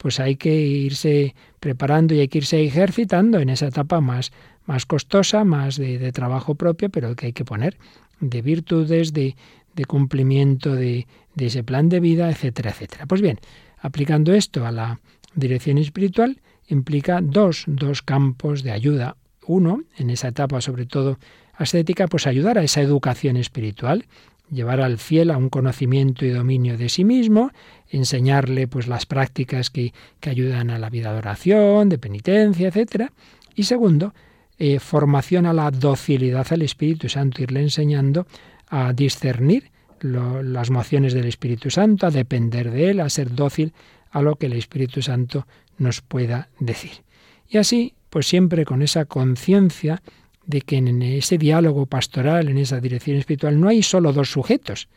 [0.00, 4.32] pues hay que irse preparando y hay que irse ejercitando en esa etapa más,
[4.64, 7.76] más costosa, más de, trabajo propio, pero que hay que poner
[8.18, 9.36] de virtudes, de,
[9.74, 13.04] de cumplimiento de, de ese plan de vida, etcétera, etcétera.
[13.04, 13.40] Pues bien,
[13.78, 15.00] aplicando esto a la
[15.34, 19.18] dirección espiritual, implica dos, dos campos de ayuda.
[19.46, 21.18] Uno, en esa etapa sobre todo
[21.52, 24.06] ascética, pues ayudar a esa educación espiritual,
[24.50, 27.50] llevar al fiel a un conocimiento y dominio de sí mismo,
[27.90, 33.11] enseñarle pues las prácticas que, ayudan a la vida de oración, de penitencia, etc.
[33.55, 34.14] Y segundo,
[34.59, 38.26] eh, formación a la docilidad al Espíritu Santo, irle enseñando
[38.68, 39.70] a discernir
[40.03, 43.74] las mociones del Espíritu Santo, a depender de él, a ser dócil
[44.11, 47.03] a lo que el Espíritu Santo nos pueda decir.
[47.48, 50.03] Y así, pues siempre con esa conciencia
[50.46, 54.88] de que en ese diálogo pastoral, en esa dirección espiritual, no hay solo dos sujetos,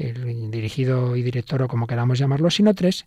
[0.00, 3.06] el dirigido y director o como queramos llamarlo, sino tres,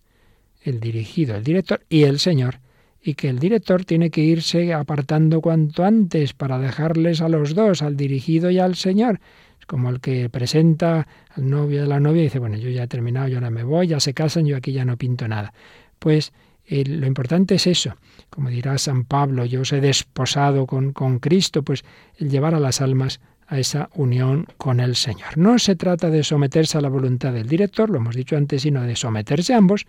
[0.62, 2.60] el dirigido, el director y el Señor,
[3.02, 7.82] y que el director tiene que irse apartando cuanto antes para dejarles a los dos,
[7.82, 9.20] al dirigido y al Señor,
[9.60, 12.84] Es como el que presenta al novio a la novia y dice, bueno, yo ya
[12.84, 15.54] he terminado, yo ahora me voy, ya se casan, yo aquí ya no pinto nada.
[16.00, 16.32] Pues
[16.70, 17.96] lo importante es eso.
[18.30, 21.84] Como dirá San Pablo, yo os he desposado con, con Cristo, pues
[22.18, 25.38] el llevar a las almas a esa unión con el Señor.
[25.38, 28.82] No se trata de someterse a la voluntad del director, lo hemos dicho antes, sino
[28.84, 29.86] de someterse ambos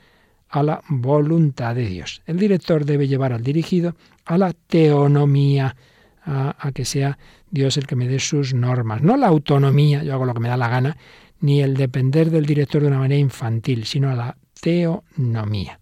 [0.48, 2.22] a la voluntad de Dios.
[2.26, 5.76] El director debe llevar al dirigido a la teonomía,
[6.24, 7.18] a, que sea
[7.50, 10.48] Dios el que me dé sus normas, no la autonomía, yo hago lo que me
[10.48, 10.96] da la gana,
[11.40, 15.78] ni el depender del director de una manera infantil, sino a la teonomía.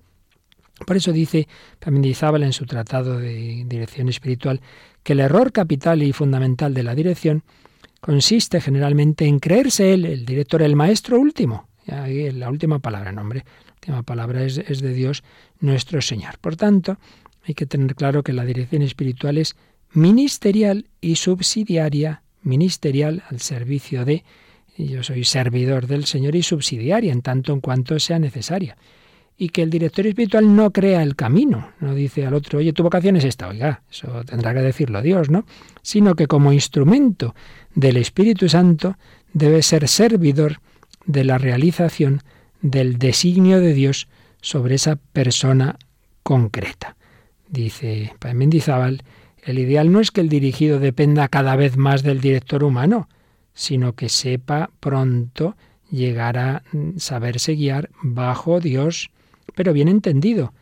[0.87, 1.47] Por eso dice
[1.79, 4.61] también Izábal en su tratado de dirección espiritual
[5.03, 7.43] que el error capital y fundamental de la dirección
[8.01, 11.69] consiste generalmente en creerse él, el director, el maestro último.
[11.87, 13.45] La última palabra, nombre.
[13.67, 15.25] La última palabra es, es de Dios
[15.61, 16.39] nuestro Señor.
[16.41, 16.99] Por tanto,
[17.45, 19.57] hay que tener claro que la dirección espiritual es
[19.93, 24.25] ministerial y subsidiaria, ministerial al servicio de,
[24.77, 28.77] yo soy servidor del Señor y subsidiaria en tanto en cuanto sea necesaria
[29.43, 32.85] y que el director espiritual no crea el camino, no dice al otro, oye, tu
[32.85, 35.45] vocación es esta, oiga, eso tendrá que decirlo Dios, ¿no?
[35.83, 37.35] Sino que como instrumento
[37.75, 38.97] del Espíritu Santo
[39.33, 40.61] debe ser servidor
[41.07, 42.23] de la realización
[42.61, 44.07] del designio de Dios
[44.41, 45.77] sobre esa persona
[46.23, 46.95] concreta.
[47.49, 49.03] Dice Mendizábal,
[49.43, 53.09] el ideal no es que el dirigido dependa cada vez más del director humano,
[53.55, 55.57] sino que sepa pronto
[55.91, 56.63] llegar a
[56.97, 59.11] saberse guiar bajo Dios
[59.55, 60.53] pero bien entendido,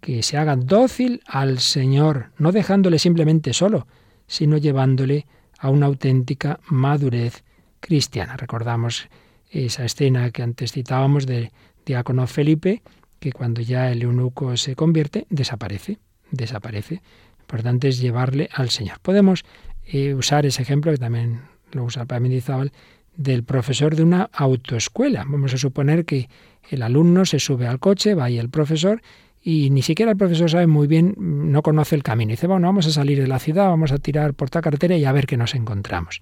[0.00, 3.86] que se haga dócil al Señor, no dejándole simplemente solo,
[4.26, 5.26] sino llevándole
[5.58, 7.44] a una auténtica madurez
[7.80, 8.36] cristiana.
[8.36, 9.08] Recordamos
[9.50, 11.52] esa escena que antes citábamos de
[11.86, 12.82] diácono Felipe,
[13.20, 15.98] que cuando ya el eunuco se convierte, desaparece,
[16.30, 17.02] desaparece.
[17.38, 18.98] Lo importante es llevarle al Señor.
[19.00, 19.44] Podemos
[19.84, 22.72] eh, usar ese ejemplo, que también lo usa Pamedizábal,
[23.16, 25.24] del profesor de una autoescuela.
[25.28, 26.28] Vamos a suponer que
[26.72, 29.02] el alumno se sube al coche, va ahí el profesor
[29.42, 32.30] y ni siquiera el profesor sabe muy bien, no conoce el camino.
[32.30, 34.96] Y dice, bueno, vamos a salir de la ciudad, vamos a tirar por esta carretera
[34.96, 36.20] y a ver qué nos encontramos.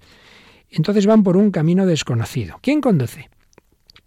[0.69, 2.59] Entonces van por un camino desconocido.
[2.61, 3.29] ¿Quién conduce?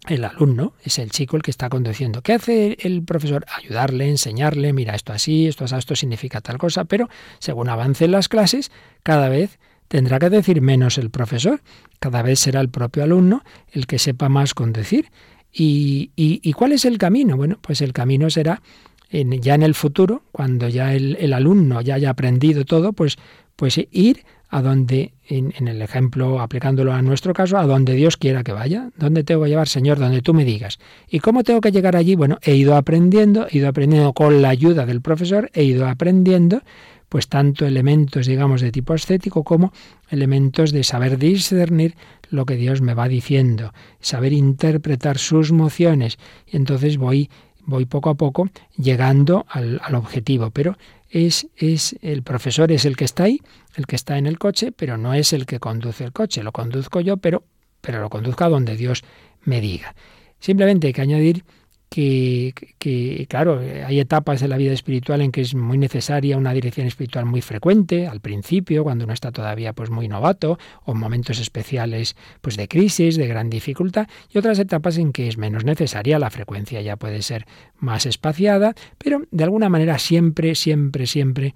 [0.07, 2.21] El alumno es el chico el que está conduciendo.
[2.21, 3.43] ¿Qué hace el profesor?
[3.57, 8.29] Ayudarle, enseñarle, mira, esto así, esto así, esto significa tal cosa, pero según avancen las
[8.29, 11.61] clases, cada vez tendrá que decir menos el profesor,
[11.99, 15.09] cada vez será el propio alumno el que sepa más conducir.
[15.57, 17.37] ¿Y, y, cuál es el camino?
[17.37, 18.61] Bueno, pues el camino será
[19.09, 23.15] en, ya en el futuro, cuando ya el, alumno ya haya aprendido todo, pues,
[23.55, 28.17] pues ir a donde, en, en, el ejemplo, aplicándolo a nuestro caso, a donde Dios
[28.17, 28.89] quiera que vaya.
[28.97, 29.97] ¿Dónde tengo que llevar, Señor?
[29.97, 30.77] Donde tú me digas.
[31.09, 32.15] ¿Y cómo tengo que llegar allí?
[32.15, 36.63] Bueno, he ido aprendiendo, he ido aprendiendo con la ayuda del profesor, he ido aprendiendo
[37.09, 39.71] pues tanto elementos, digamos, de tipo estético como
[40.09, 41.95] elementos de saber discernir
[42.29, 46.17] lo que Dios me va diciendo, saber interpretar sus mociones.
[46.47, 47.29] Y entonces voy,
[47.65, 50.51] voy poco a poco llegando al, al objetivo.
[50.51, 50.77] Pero
[51.09, 53.39] es, es el profesor es el que está ahí,
[53.75, 56.43] el que está en el coche, pero no es el que conduce el coche.
[56.43, 57.43] Lo conduzco yo, pero,
[57.81, 59.03] pero lo conduzco a donde Dios
[59.43, 59.95] me diga.
[60.39, 61.45] Simplemente hay que añadir
[61.89, 66.87] que, claro, hay etapas de la vida espiritual en que es muy necesaria una dirección
[66.87, 71.39] espiritual muy frecuente, al principio, cuando uno está todavía pues muy novato, o en momentos
[71.39, 76.19] especiales pues de crisis, de gran dificultad, y otras etapas en que es menos necesaria,
[76.19, 77.45] la frecuencia ya puede ser
[77.77, 81.53] más espaciada, pero de alguna manera siempre, siempre, siempre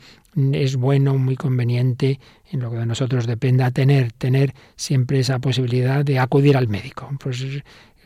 [0.54, 2.20] es bueno, muy conveniente,
[2.52, 7.10] en lo que de nosotros dependa, tener, tener siempre esa posibilidad de acudir al médico.
[7.20, 7.46] Pues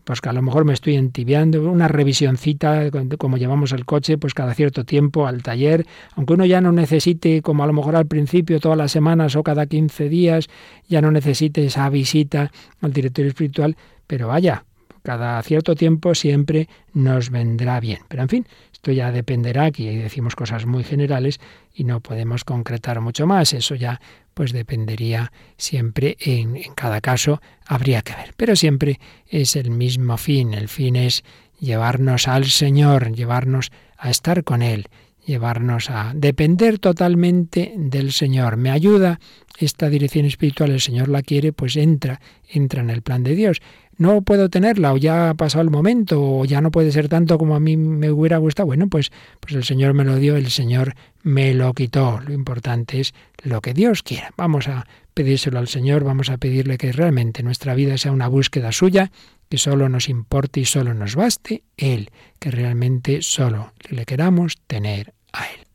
[0.03, 4.33] pues que a lo mejor me estoy entibiando, una revisioncita, como llevamos el coche, pues
[4.33, 5.85] cada cierto tiempo al taller,
[6.15, 9.43] aunque uno ya no necesite, como a lo mejor al principio, todas las semanas o
[9.43, 10.49] cada 15 días,
[10.87, 14.65] ya no necesite esa visita al directorio espiritual, pero vaya,
[15.03, 17.99] cada cierto tiempo siempre nos vendrá bien.
[18.07, 21.39] Pero en fin, esto ya dependerá, aquí decimos cosas muy generales
[21.73, 24.01] y no podemos concretar mucho más, eso ya
[24.33, 28.33] pues dependería siempre en, en cada caso, habría que ver.
[28.35, 31.23] Pero siempre es el mismo fin, el fin es
[31.59, 34.87] llevarnos al Señor, llevarnos a estar con Él,
[35.25, 38.57] llevarnos a depender totalmente del Señor.
[38.57, 39.19] Me ayuda
[39.57, 43.61] esta dirección espiritual, el Señor la quiere, pues entra, entra en el plan de Dios.
[43.97, 47.37] No puedo tenerla, o ya ha pasado el momento, o ya no puede ser tanto
[47.37, 48.65] como a mí me hubiera gustado.
[48.65, 52.19] Bueno, pues, pues el Señor me lo dio, el Señor me lo quitó.
[52.21, 53.13] Lo importante es
[53.43, 54.31] lo que Dios quiera.
[54.35, 58.71] Vamos a pedírselo al Señor, vamos a pedirle que realmente nuestra vida sea una búsqueda
[58.71, 59.11] suya,
[59.53, 65.13] que solo nos importe y solo nos baste Él, que realmente solo le queramos tener
[65.31, 65.67] a Él.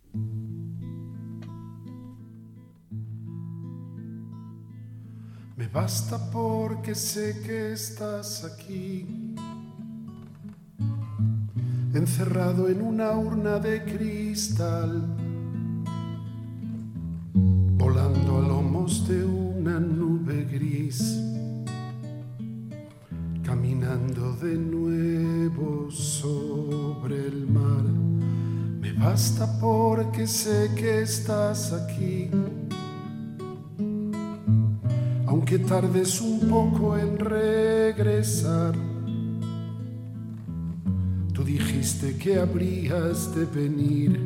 [5.57, 9.07] Me basta porque sé que estás aquí,
[11.95, 15.07] encerrado en una urna de cristal,
[17.33, 21.17] volando a lomos de una nube gris,
[23.49, 27.83] caminando de nuevo sobre el mar.
[28.79, 32.31] Me basta porque sé que estás aquí
[35.27, 38.75] aunque tardes un poco en regresar.
[41.33, 44.21] Tú dijiste que habrías de venir.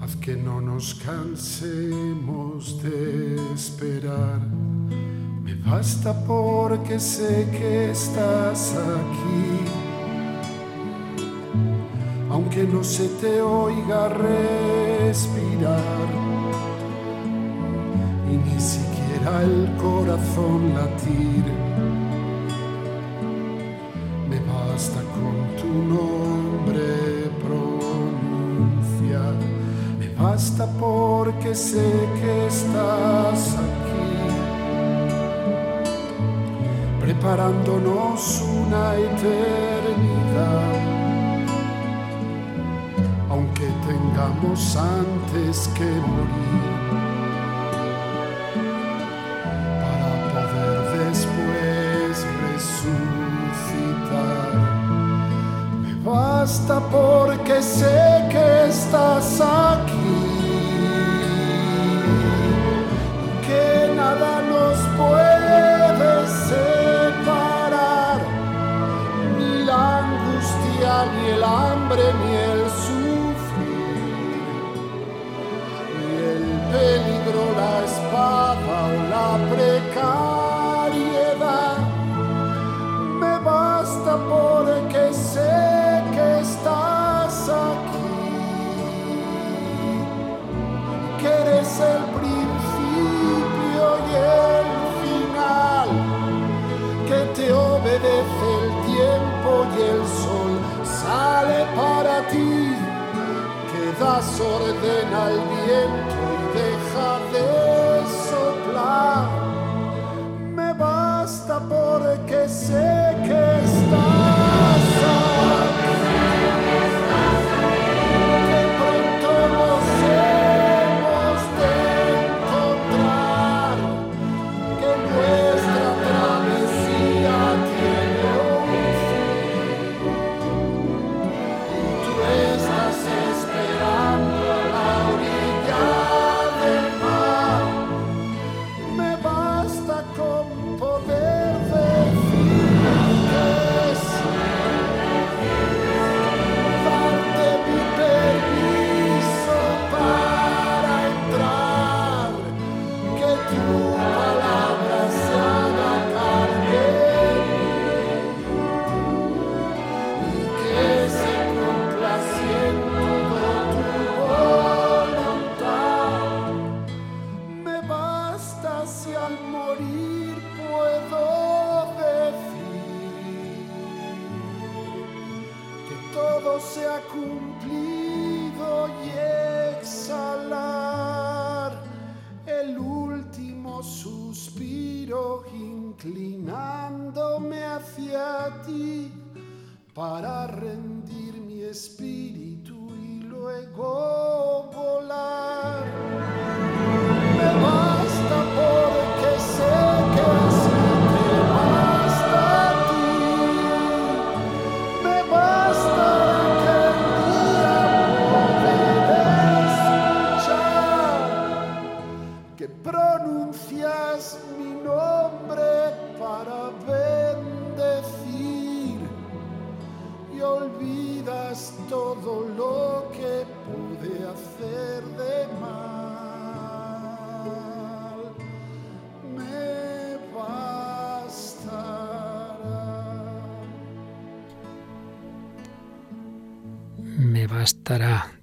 [0.00, 4.40] Haz que no nos cansemos de esperar.
[5.64, 9.60] Me basta porque sé que estás aquí.
[12.30, 15.80] Aunque no se te oiga respirar
[18.30, 21.44] y ni siquiera el corazón latir.
[24.28, 29.34] Me basta con tu nombre pronunciar,
[29.98, 33.71] me basta porque sé que estás aquí,
[37.12, 40.72] preparándonos una eternidad.
[43.28, 46.82] Aunque tengamos antes que morir
[56.04, 60.01] basta porque sé que estás aquí,
[104.02, 106.11] que das orden al viento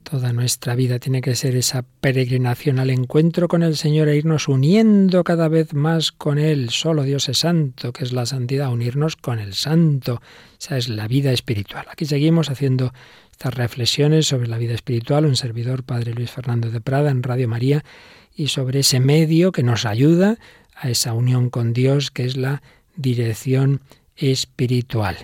[0.03, 4.47] Toda nuestra vida tiene que ser esa peregrinación al encuentro con el Señor e irnos
[4.47, 6.69] uniendo cada vez más con Él.
[6.69, 10.21] Solo Dios es santo, que es la santidad, unirnos con el santo.
[10.59, 11.87] Esa es la vida espiritual.
[11.91, 12.93] Aquí seguimos haciendo
[13.31, 17.47] estas reflexiones sobre la vida espiritual, un servidor, Padre Luis Fernando de Prada, en Radio
[17.47, 17.83] María,
[18.35, 20.37] y sobre ese medio que nos ayuda
[20.75, 22.61] a esa unión con Dios, que es la
[22.95, 23.81] dirección
[24.15, 25.17] espiritual.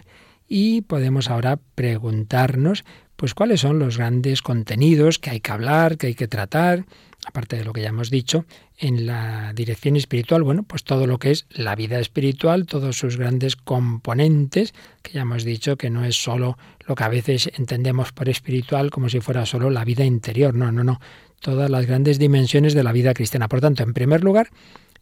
[0.48, 2.84] Y podemos ahora preguntarnos,
[3.16, 6.86] pues cuáles son los grandes contenidos que hay que hablar, que hay que tratar,
[7.26, 8.46] aparte de lo que ya hemos dicho,
[8.78, 13.18] en la dirección espiritual, bueno, pues todo lo que es la vida espiritual, todos sus
[13.18, 18.12] grandes componentes, que ya hemos dicho que no es solo lo que a veces entendemos
[18.12, 21.00] por espiritual como si fuera solo la vida interior, no, no, no,
[21.40, 23.48] todas las grandes dimensiones de la vida cristiana.
[23.48, 24.50] Por tanto, en primer lugar,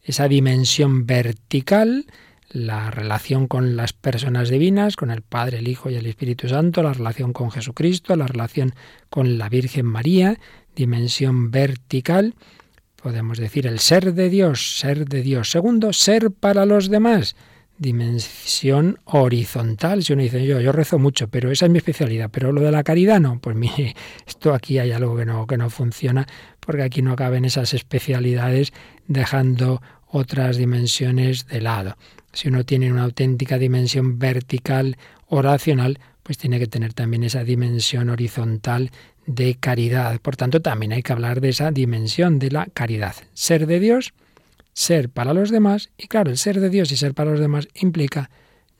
[0.02, 2.06] esa dimensión vertical,
[2.54, 6.84] la relación con las personas divinas, con el Padre, el Hijo y el Espíritu Santo,
[6.84, 8.74] la relación con Jesucristo, la relación
[9.10, 10.38] con la Virgen María,
[10.76, 12.36] dimensión vertical,
[13.02, 15.50] podemos decir el ser de Dios, ser de Dios.
[15.50, 17.34] Segundo, ser para los demás,
[17.76, 20.04] dimensión horizontal.
[20.04, 22.70] Si uno dice, yo, yo rezo mucho, pero esa es mi especialidad, pero lo de
[22.70, 23.96] la caridad no, pues mire,
[24.28, 26.24] esto aquí hay algo que no, que no funciona,
[26.60, 28.72] porque aquí no caben esas especialidades
[29.08, 29.82] dejando
[30.14, 31.96] otras dimensiones de lado.
[32.32, 34.96] Si uno tiene una auténtica dimensión vertical
[35.26, 38.92] oracional, pues tiene que tener también esa dimensión horizontal
[39.26, 40.20] de caridad.
[40.20, 43.16] Por tanto, también hay que hablar de esa dimensión de la caridad.
[43.32, 44.14] Ser de Dios,
[44.72, 47.66] ser para los demás, y claro, el ser de Dios y ser para los demás
[47.74, 48.30] implica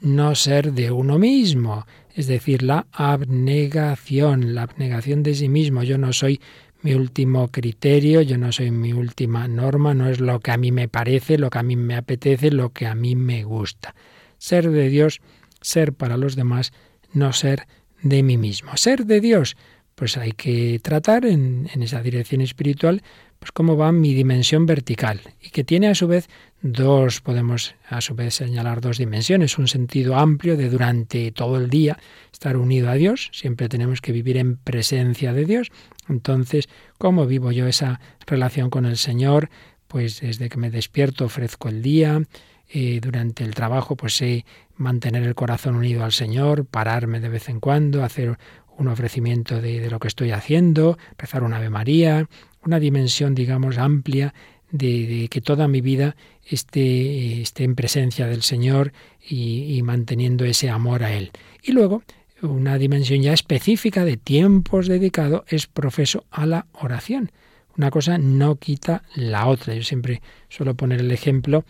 [0.01, 5.83] no ser de uno mismo, es decir, la abnegación, la abnegación de sí mismo.
[5.83, 6.41] Yo no soy
[6.85, 10.71] mi último criterio, yo no soy mi última norma, no es lo que a mí
[10.71, 13.95] me parece, lo que a mí me apetece, lo que a mí me gusta.
[14.37, 15.23] Ser de Dios,
[15.63, 16.75] ser para los demás,
[17.15, 17.67] no ser
[18.03, 18.77] de mí mismo.
[18.77, 19.57] Ser de Dios,
[19.95, 23.03] pues hay que tratar en, en esa dirección espiritual,
[23.39, 26.29] pues cómo va mi dimensión vertical y que tiene a su vez
[26.61, 31.71] dos, podemos a su vez señalar dos dimensiones, un sentido amplio de durante todo el
[31.71, 31.99] día
[32.35, 35.71] estar unido a Dios, siempre tenemos que vivir en presencia de Dios,
[36.09, 36.69] entonces,
[36.99, 39.49] ¿cómo vivo yo esa relación con el Señor?
[39.87, 42.23] Pues desde que me despierto ofrezco el día,
[42.69, 44.45] eh, durante el trabajo pues sé
[44.77, 48.37] mantener el corazón unido al Señor, pararme de vez en cuando, hacer
[48.77, 52.29] un ofrecimiento de, de lo que estoy haciendo, rezar una Ave María,
[52.65, 54.35] una dimensión, digamos, amplia
[54.75, 58.93] de, que toda mi vida esté, esté en presencia del Señor
[59.27, 61.31] y, manteniendo ese amor a Él.
[61.63, 62.03] Y luego,
[62.51, 67.31] una dimensión ya específica de tiempos dedicado es profeso a la oración.
[67.77, 69.75] Una cosa no quita la otra.
[69.75, 71.65] Yo siempre suelo poner el ejemplo,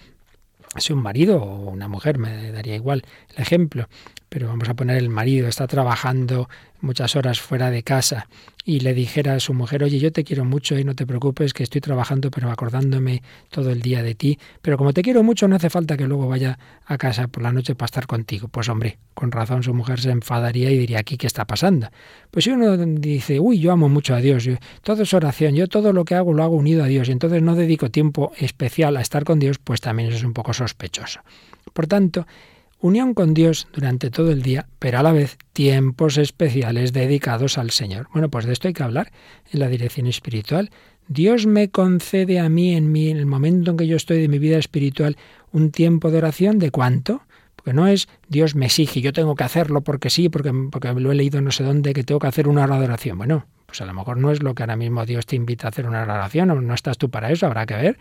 [0.77, 3.05] si un marido o una mujer, me daría igual
[3.35, 3.89] el ejemplo,
[4.35, 6.49] pero vamos a poner el marido, está trabajando
[6.81, 8.27] muchas horas fuera de casa
[8.65, 11.55] y le dijera a su mujer, oye, yo te quiero mucho y no te preocupes
[11.55, 15.47] que estoy trabajando pero acordándome todo el día de ti, pero como te quiero mucho
[15.47, 18.49] no hace falta que luego vaya a casa por la noche para estar contigo.
[18.49, 21.91] Pues hombre, con razón su mujer se enfadaría y diría, aquí qué está pasando.
[22.33, 24.49] Pues si uno dice, uy, yo amo mucho a Dios,
[24.83, 27.41] todo es oración, yo todo lo que hago lo hago unido a Dios y entonces
[27.41, 31.21] no dedico tiempo especial a estar con Dios, pues también eso es un poco sospechoso.
[31.73, 32.27] Por tanto,
[32.85, 37.71] unión con Dios durante todo el día, pero a la vez tiempos especiales dedicados al
[37.71, 38.09] Señor.
[38.13, 39.11] Bueno, pues de esto hay que hablar
[39.51, 40.71] en la dirección espiritual.
[41.09, 44.29] Dios me concede a mí en, mi, en el momento en que yo estoy de
[44.29, 45.17] mi vida espiritual
[45.51, 47.23] un tiempo de oración de cuánto?
[47.57, 51.11] Porque no es Dios me exige, yo tengo que hacerlo porque sí, porque, porque lo
[51.11, 53.17] he leído no sé dónde, que tengo que hacer una hora de oración.
[53.17, 55.71] Bueno, pues a lo mejor no es lo que ahora mismo Dios te invita a
[55.71, 57.99] hacer una hora de oración, o no estás tú para eso, habrá que ver,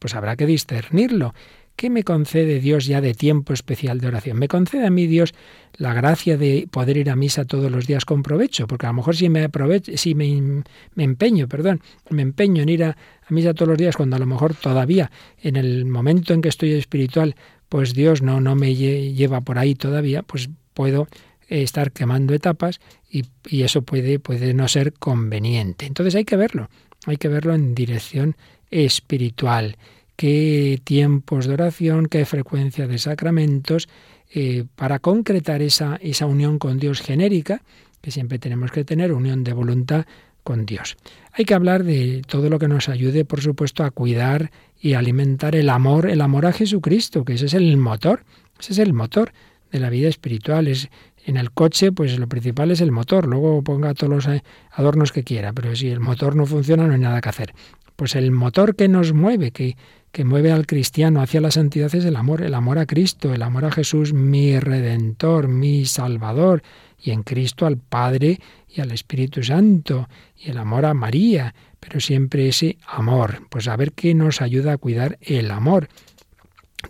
[0.00, 1.34] pues habrá que discernirlo.
[1.76, 4.38] ¿Qué me concede Dios ya de tiempo especial de oración?
[4.38, 5.34] Me concede a mí Dios
[5.76, 8.94] la gracia de poder ir a misa todos los días con provecho, porque a lo
[8.94, 10.62] mejor si me aprovecho, si me,
[10.94, 14.20] me, empeño, perdón, me empeño en ir a, a misa todos los días cuando a
[14.20, 15.10] lo mejor todavía
[15.42, 17.34] en el momento en que estoy espiritual,
[17.68, 21.08] pues Dios no, no me lleva por ahí todavía, pues puedo
[21.48, 25.86] estar quemando etapas y, y eso puede, puede no ser conveniente.
[25.86, 26.70] Entonces hay que verlo,
[27.06, 28.36] hay que verlo en dirección
[28.70, 29.76] espiritual
[30.16, 33.88] qué tiempos de oración, qué frecuencia de sacramentos,
[34.32, 37.62] eh, para concretar esa, esa unión con Dios genérica,
[38.00, 40.06] que siempre tenemos que tener, unión de voluntad
[40.42, 40.96] con Dios.
[41.32, 45.56] Hay que hablar de todo lo que nos ayude, por supuesto, a cuidar y alimentar
[45.56, 48.24] el amor, el amor a Jesucristo, que ese es el motor,
[48.60, 49.32] ese es el motor
[49.72, 50.68] de la vida espiritual.
[50.68, 50.90] Es,
[51.24, 55.24] en el coche, pues lo principal es el motor, luego ponga todos los adornos que
[55.24, 57.54] quiera, pero si el motor no funciona no hay nada que hacer.
[57.96, 59.76] Pues el motor que nos mueve, que,
[60.14, 63.42] que mueve al cristiano hacia la santidad es el amor, el amor a Cristo, el
[63.42, 66.62] amor a Jesús, mi redentor, mi salvador.
[67.02, 70.08] y en Cristo al Padre y al Espíritu Santo
[70.38, 73.46] y el amor a María, pero siempre ese amor.
[73.50, 75.88] Pues a ver qué nos ayuda a cuidar el amor.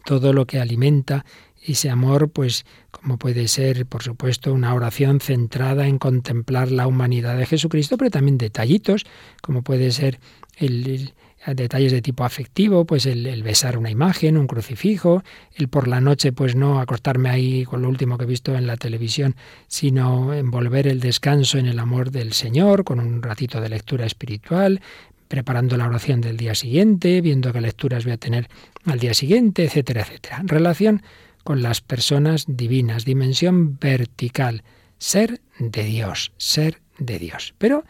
[0.04, 1.24] Todo lo que alimenta
[1.62, 7.38] ese amor, pues como puede ser, por supuesto, una oración centrada en contemplar la humanidad
[7.38, 9.06] de Jesucristo, pero también detallitos,
[9.40, 10.20] como puede ser
[10.58, 11.14] el,
[11.53, 15.22] detalles de tipo afectivo, pues el, besar una imagen, un crucifijo,
[15.55, 18.66] el por la noche, pues no acostarme ahí con lo último que he visto en
[18.66, 19.36] la televisión,
[19.66, 24.80] sino envolver el descanso en el amor del Señor, con un ratito de lectura espiritual,
[25.28, 28.49] preparando la oración del día siguiente, viendo qué lecturas voy a tener
[28.86, 30.42] al día siguiente, etcétera, etcétera.
[30.45, 31.03] Relación
[31.42, 34.62] con las personas divinas, dimensión vertical,
[34.99, 37.55] ser de Dios, ser de Dios.
[37.59, 37.84] Pero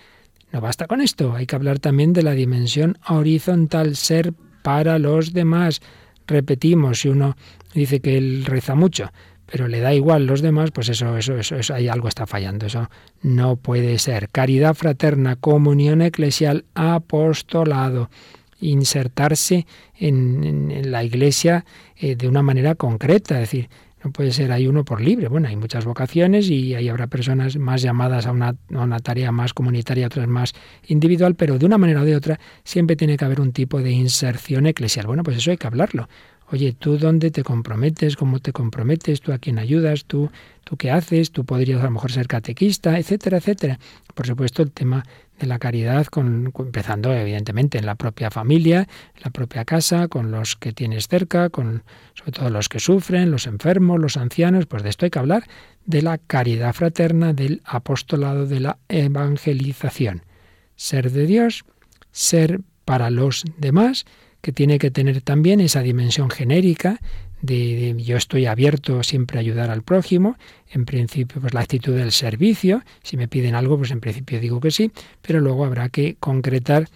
[0.55, 4.33] no basta con esto, hay que hablar también de la dimensión horizontal, ser
[4.63, 5.83] para los demás.
[6.29, 7.37] Repetimos, si uno
[7.75, 9.11] dice que él reza mucho,
[9.47, 12.67] pero le da igual los demás, pues eso, eso, eso, eso ahí algo está fallando.
[12.67, 12.89] Eso
[13.21, 14.29] no puede ser.
[14.29, 18.09] Caridad fraterna, comunión eclesial, apostolado,
[18.61, 19.67] insertarse
[19.99, 21.65] en, la iglesia
[21.97, 23.69] eh, de una manera concreta, es decir,
[24.05, 25.29] no puede ser hay uno por libre.
[25.29, 29.33] Bueno, hay muchas vocaciones y ahí habrá personas más llamadas a una, a una, tarea
[29.33, 30.53] más comunitaria, otras más
[30.87, 33.91] individual, pero de una manera o de otra siempre tiene que haber un tipo de
[33.91, 35.07] inserción eclesial.
[35.07, 36.09] Bueno, pues eso hay que hablarlo.
[36.51, 38.17] Oye, ¿tú dónde te comprometes?
[38.17, 39.23] ¿Cómo te comprometes?
[39.23, 40.05] ¿Tú a quién ayudas?
[40.05, 40.31] ¿Tú,
[40.63, 41.33] tú qué haces?
[41.33, 42.99] ¿Tú podrías a lo mejor ser catequista?
[42.99, 43.79] Etcétera, etcétera.
[44.15, 45.03] Por supuesto, el tema
[45.39, 50.30] de la caridad, con, empezando evidentemente en la propia familia, en la propia casa, con
[50.30, 51.82] los que tienes cerca, con
[52.14, 55.45] sobre todo los que sufren, los enfermos, los ancianos, pues de esto hay que hablar,
[55.87, 60.22] de la caridad fraterna, del apostolado, de la evangelización.
[60.76, 61.64] Ser de Dios,
[62.11, 64.05] ser para los demás,
[64.41, 67.01] que tiene que tener también esa dimensión genérica
[67.43, 70.37] de, yo estoy abierto siempre a ayudar al prójimo,
[70.70, 74.61] en principio pues la actitud del servicio, si me piden algo pues en principio digo
[74.61, 76.89] que sí, pero luego habrá que concretar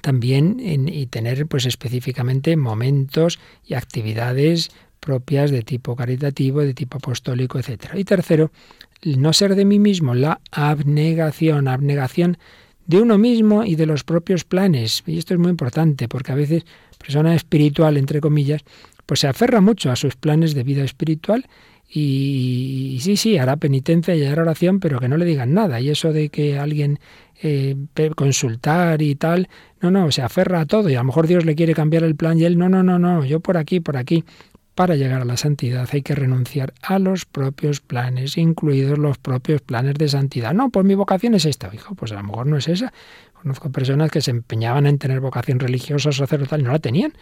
[0.00, 7.58] también y tener pues específicamente momentos y actividades propias de tipo caritativo, de tipo apostólico,
[7.58, 7.94] etc.
[7.94, 8.50] Y tercero,
[9.04, 12.38] no ser de mí mismo, la abnegación, abnegación
[12.86, 15.04] de uno mismo y de los propios planes.
[15.06, 16.64] Y esto es muy importante porque a veces
[16.98, 18.62] persona espiritual, entre comillas,
[19.06, 21.46] pues se aferra mucho a sus planes de vida espiritual
[21.88, 25.80] y, sí, sí, hará penitencia y hará oración, pero que no le digan nada.
[25.80, 26.98] Y eso de que alguien
[27.42, 27.76] eh,
[28.16, 29.48] consultar y tal,
[29.80, 32.16] no, no, se aferra a todo y a lo mejor Dios le quiere cambiar el
[32.16, 34.24] plan y él, no, no, no, no, yo por aquí, por aquí.
[34.74, 39.62] Para llegar a la santidad hay que renunciar a los propios planes, incluidos los propios
[39.62, 40.52] planes de santidad.
[40.52, 42.92] No, pues mi vocación es esta, hijo, pues a lo mejor no es esa.
[43.32, 47.14] Conozco personas que se empeñaban en tener vocación religiosa, sacerdotal y no la tenían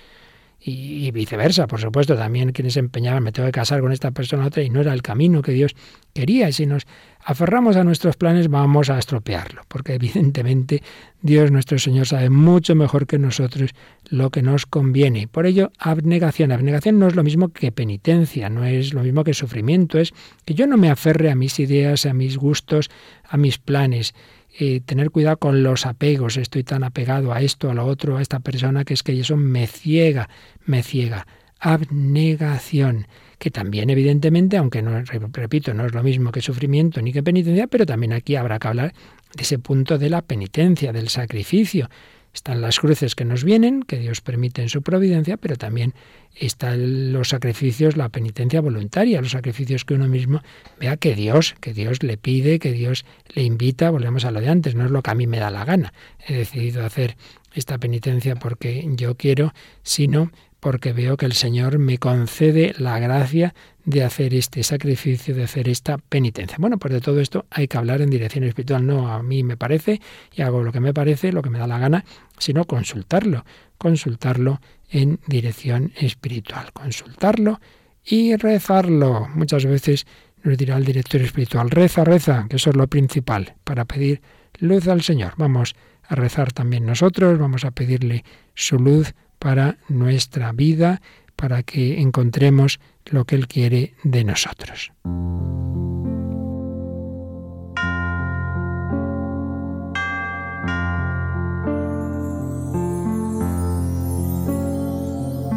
[0.66, 4.62] y, viceversa, por supuesto, también quienes empeñaban, me tengo que casar con esta persona otra
[4.62, 5.76] y no era el camino que Dios
[6.14, 6.48] quería.
[6.48, 6.86] Y si nos
[7.22, 10.82] aferramos a nuestros planes vamos a estropearlo, porque evidentemente
[11.20, 13.74] Dios nuestro Señor sabe mucho mejor que nosotros
[14.08, 15.28] lo que nos conviene.
[15.28, 16.50] Por ello, abnegación.
[16.50, 20.14] Abnegación no es lo mismo que penitencia, no es lo mismo que sufrimiento, es
[20.46, 22.90] que yo no me aferre a mis ideas, a mis gustos,
[23.28, 24.14] a mis planes
[24.58, 26.36] eh, tener cuidado con los apegos.
[26.36, 29.36] Estoy tan apegado a esto, a lo otro, a esta persona, que es que eso
[29.36, 30.28] me ciega,
[30.64, 31.26] me ciega.
[31.58, 33.06] Abnegación,
[33.38, 35.02] que también evidentemente, aunque no,
[35.32, 38.68] repito, no es lo mismo que sufrimiento ni que penitencia, pero también aquí habrá que
[38.68, 38.92] hablar
[39.34, 41.88] de ese punto de la penitencia, del sacrificio.
[42.34, 45.94] Están las cruces que nos vienen, que Dios permite en su providencia, pero también
[46.34, 50.42] están los sacrificios, la penitencia voluntaria, los sacrificios que uno mismo
[50.80, 54.48] vea que Dios, que Dios le pide, que Dios le invita, volvemos a lo de
[54.48, 55.94] antes, no es lo que a mí me da la gana.
[56.26, 57.16] He decidido hacer
[57.54, 59.54] esta penitencia porque yo quiero,
[59.84, 60.32] sino
[60.64, 63.54] porque veo que el Señor me concede la gracia
[63.84, 66.56] de hacer este sacrificio, de hacer esta penitencia.
[66.58, 68.86] Bueno, pues de todo esto hay que hablar en dirección espiritual.
[68.86, 70.00] No a mí me parece
[70.32, 72.06] y hago lo que me parece, lo que me da la gana,
[72.38, 73.44] sino consultarlo,
[73.76, 77.60] consultarlo en dirección espiritual, consultarlo
[78.02, 79.28] y rezarlo.
[79.34, 80.06] Muchas veces
[80.44, 84.22] nos dirá el director espiritual, reza, reza, que eso es lo principal, para pedir
[84.60, 85.34] luz al Señor.
[85.36, 85.76] Vamos
[86.08, 89.12] a rezar también nosotros, vamos a pedirle su luz
[89.44, 91.02] para nuestra vida,
[91.36, 94.90] para que encontremos lo que Él quiere de nosotros.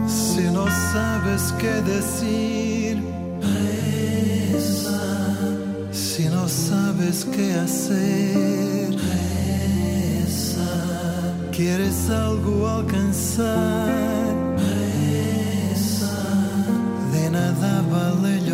[0.06, 3.02] Si no sabes qué decir,
[5.92, 8.77] Si no sabes qué hacer,
[11.58, 13.90] Quieres algo alcanzar,
[17.12, 18.47] de nada vale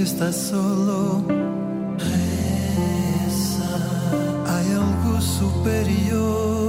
[0.00, 1.22] si estás solo.
[1.98, 3.68] Reza.
[4.46, 6.59] Hay algo superior.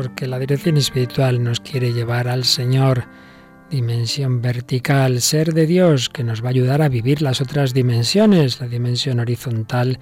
[0.00, 3.04] Porque la dirección espiritual nos quiere llevar al Señor,
[3.68, 8.62] dimensión vertical, ser de Dios, que nos va a ayudar a vivir las otras dimensiones,
[8.62, 9.98] la dimensión horizontal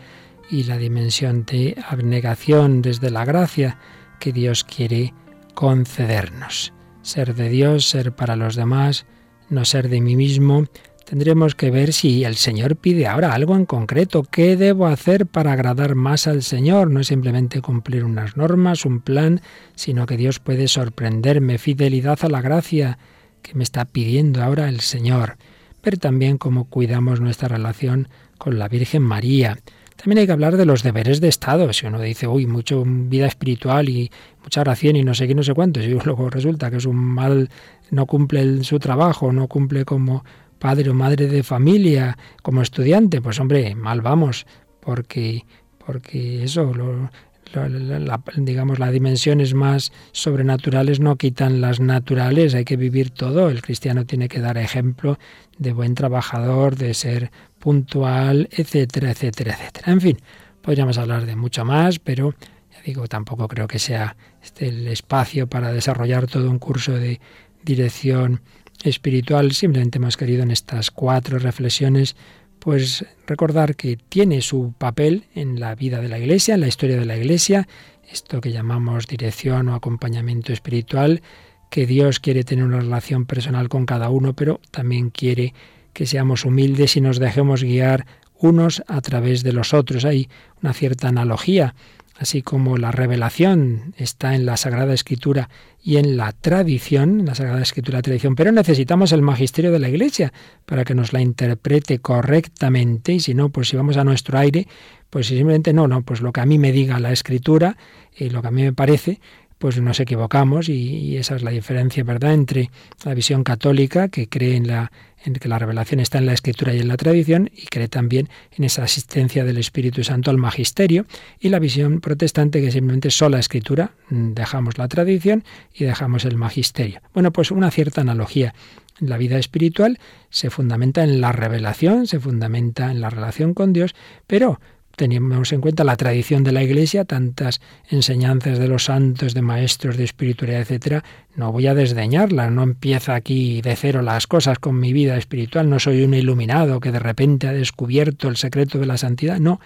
[0.53, 3.76] y la dimensión de abnegación desde la gracia
[4.20, 5.14] que Dios quiere
[5.55, 6.72] concedernos.
[7.03, 9.05] Ser de Dios, ser para los demás,
[9.51, 10.66] no ser de mí mismo,
[11.09, 14.24] tendremos que ver si el Señor pide ahora algo en concreto.
[14.24, 16.90] ¿Qué debo hacer para agradar más al Señor?
[16.90, 19.40] No es simplemente cumplir unas normas, un plan,
[19.74, 21.56] sino que Dios puede sorprenderme.
[21.56, 22.98] Fidelidad a la gracia
[23.40, 25.38] que me está pidiendo ahora el Señor.
[25.82, 29.59] Ver también cómo cuidamos nuestra relación con la Virgen María.
[29.96, 31.72] También hay que hablar de los deberes de Estado.
[31.72, 34.11] Si uno dice, uy, mucho vida espiritual y
[34.42, 36.96] mucha oración y no sé qué, no sé cuánto, y luego resulta que es un
[36.96, 37.48] mal,
[37.90, 40.22] no cumple su trabajo, no cumple como
[40.59, 44.46] padre o madre de familia, como estudiante, pues hombre, mal vamos,
[44.80, 45.44] porque,
[45.84, 47.11] porque eso, lo-
[47.54, 53.48] la- digamos, las dimensiones más sobrenaturales no quitan las naturales, hay que vivir todo.
[53.48, 55.18] El cristiano tiene que dar ejemplo
[55.56, 59.92] de buen trabajador, de ser puntual, etcétera, etcétera, etcétera.
[59.92, 60.18] En fin,
[60.61, 62.34] podríamos hablar de mucho más, pero
[62.70, 67.18] ya digo, tampoco creo que sea este el espacio para desarrollar todo un curso de
[67.64, 68.42] dirección
[68.85, 69.53] espiritual.
[69.53, 72.16] Simplemente hemos querido en estas cuatro reflexiones
[72.59, 76.99] pues recordar que tiene su papel en la vida de la Iglesia, en la historia
[76.99, 77.68] de la Iglesia,
[78.11, 81.22] esto que llamamos dirección o acompañamiento espiritual,
[81.70, 85.55] que Dios quiere tener una relación personal con cada uno, pero también quiere
[85.93, 88.07] que seamos humildes y nos dejemos guiar
[88.39, 90.05] unos a través de los otros.
[90.05, 90.29] Hay
[90.62, 91.74] una cierta analogía,
[92.19, 95.49] así como la revelación está en la Sagrada Escritura
[95.83, 100.33] y en la tradición, la Sagrada Escritura tradición, pero necesitamos el magisterio de la Iglesia
[100.66, 104.66] para que nos la interprete correctamente y si no, pues si vamos a nuestro aire,
[105.11, 107.77] pues si simplemente no, no, pues lo que a mí me diga la Escritura
[108.16, 109.21] y lo que a mí me parece,
[109.59, 112.70] pues nos equivocamos y, esa es la diferencia, ¿verdad?, entre
[113.04, 114.90] la visión católica que cree en la
[115.24, 118.28] en que la revelación está en la escritura y en la tradición y cree también
[118.52, 121.06] en esa asistencia del Espíritu Santo al magisterio
[121.40, 125.44] y la visión protestante que simplemente sola escritura, mm, dejamos la tradición
[125.74, 127.00] y dejamos el magisterio.
[127.14, 128.54] Bueno, pues una cierta analogía.
[129.00, 129.98] La vida espiritual
[130.30, 133.94] se fundamenta en la revelación, se fundamenta en la relación con Dios,
[134.26, 134.61] pero
[134.99, 139.96] tenemos en cuenta la tradición de la Iglesia, tantas enseñanzas de los santos, de maestros
[139.96, 141.05] de espiritualidad, etcétera,
[141.36, 145.70] no voy a desdeñarla, no empieza aquí de cero las cosas con mi vida espiritual,
[145.70, 149.61] no soy un iluminado que de repente ha descubierto el secreto de la santidad, no,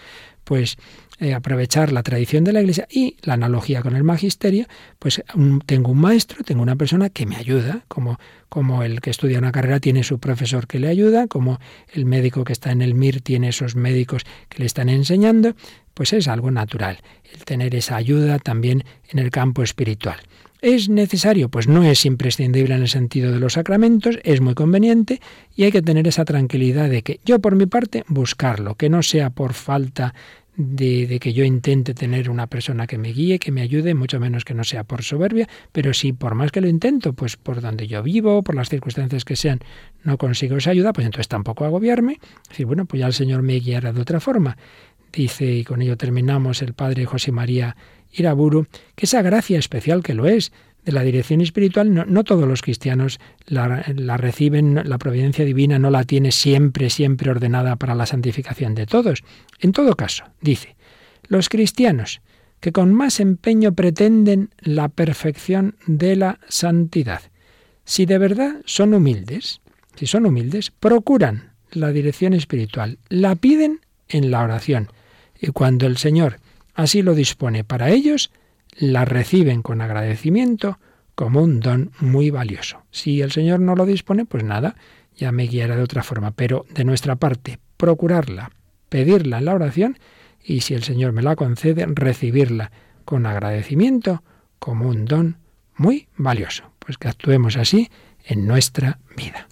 [0.45, 0.77] pues
[1.19, 4.67] eh, aprovechar la tradición de la Iglesia y la analogía con el magisterio,
[4.99, 5.23] pues
[5.67, 9.53] tengo un maestro, tengo una persona que me ayuda, como, como el que estudia una
[9.53, 11.61] carrera tiene su profesor que le ayuda, como
[11.93, 15.55] el médico que está en el MIR tiene esos médicos que le están enseñando,
[15.95, 16.99] pues es algo natural
[17.33, 20.17] el tener esa ayuda también en el campo espiritual.
[20.61, 21.49] ¿Es necesario?
[21.49, 25.21] Pues no es imprescindible en el sentido de los sacramentos, es muy conveniente
[25.57, 29.03] y hay que tener esa tranquilidad de que yo por mi parte buscarlo, que no
[29.03, 30.15] sea por falta
[30.57, 34.45] de, que yo intente tener una persona que me guíe, que me ayude, mucho menos
[34.45, 37.87] que no sea por soberbia, pero si por más que lo intento, pues por donde
[37.87, 39.61] yo vivo, por las circunstancias que sean,
[40.05, 43.55] no consigo esa ayuda, pues entonces tampoco agobiarme, decir, bueno, pues ya el Señor me
[43.55, 44.57] guiará de otra forma.
[45.13, 47.77] Dice, y con ello terminamos, el padre José María
[48.13, 50.53] Iraburu, que esa gracia especial que lo es
[50.85, 56.05] de la dirección espiritual, no, todos los cristianos la reciben, la providencia divina no la
[56.05, 59.23] tiene siempre, siempre ordenada para la santificación de todos.
[59.61, 60.77] En todo caso, dice,
[61.29, 62.21] los cristianos
[62.61, 67.23] que con más empeño pretenden la perfección de la santidad,
[67.85, 69.61] si de verdad son humildes,
[69.97, 74.89] si son humildes, procuran la dirección espiritual, la piden en la oración,
[75.41, 76.39] y cuando el Señor
[76.75, 78.31] así lo dispone para ellos,
[78.77, 80.79] la reciben con agradecimiento
[81.15, 82.83] como un don muy valioso.
[82.91, 84.77] Si el Señor no lo dispone, pues nada,
[85.17, 88.51] ya me guiará de otra forma, pero de nuestra parte, procurarla,
[88.89, 89.99] pedirla en la oración
[90.43, 92.73] y si el Señor me la concede, recibirla
[93.05, 94.23] con agradecimiento
[94.59, 95.39] como un don
[95.77, 96.65] muy valioso.
[96.79, 97.91] Pues que actuemos así
[98.25, 99.49] en nuestra vida.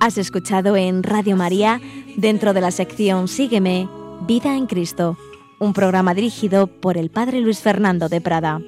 [0.00, 1.78] Has escuchado en Radio María,
[2.16, 3.86] dentro de la sección Sígueme,
[4.26, 5.18] Vida en Cristo,
[5.58, 8.62] un programa dirigido por el Padre Luis Fernando de Prada.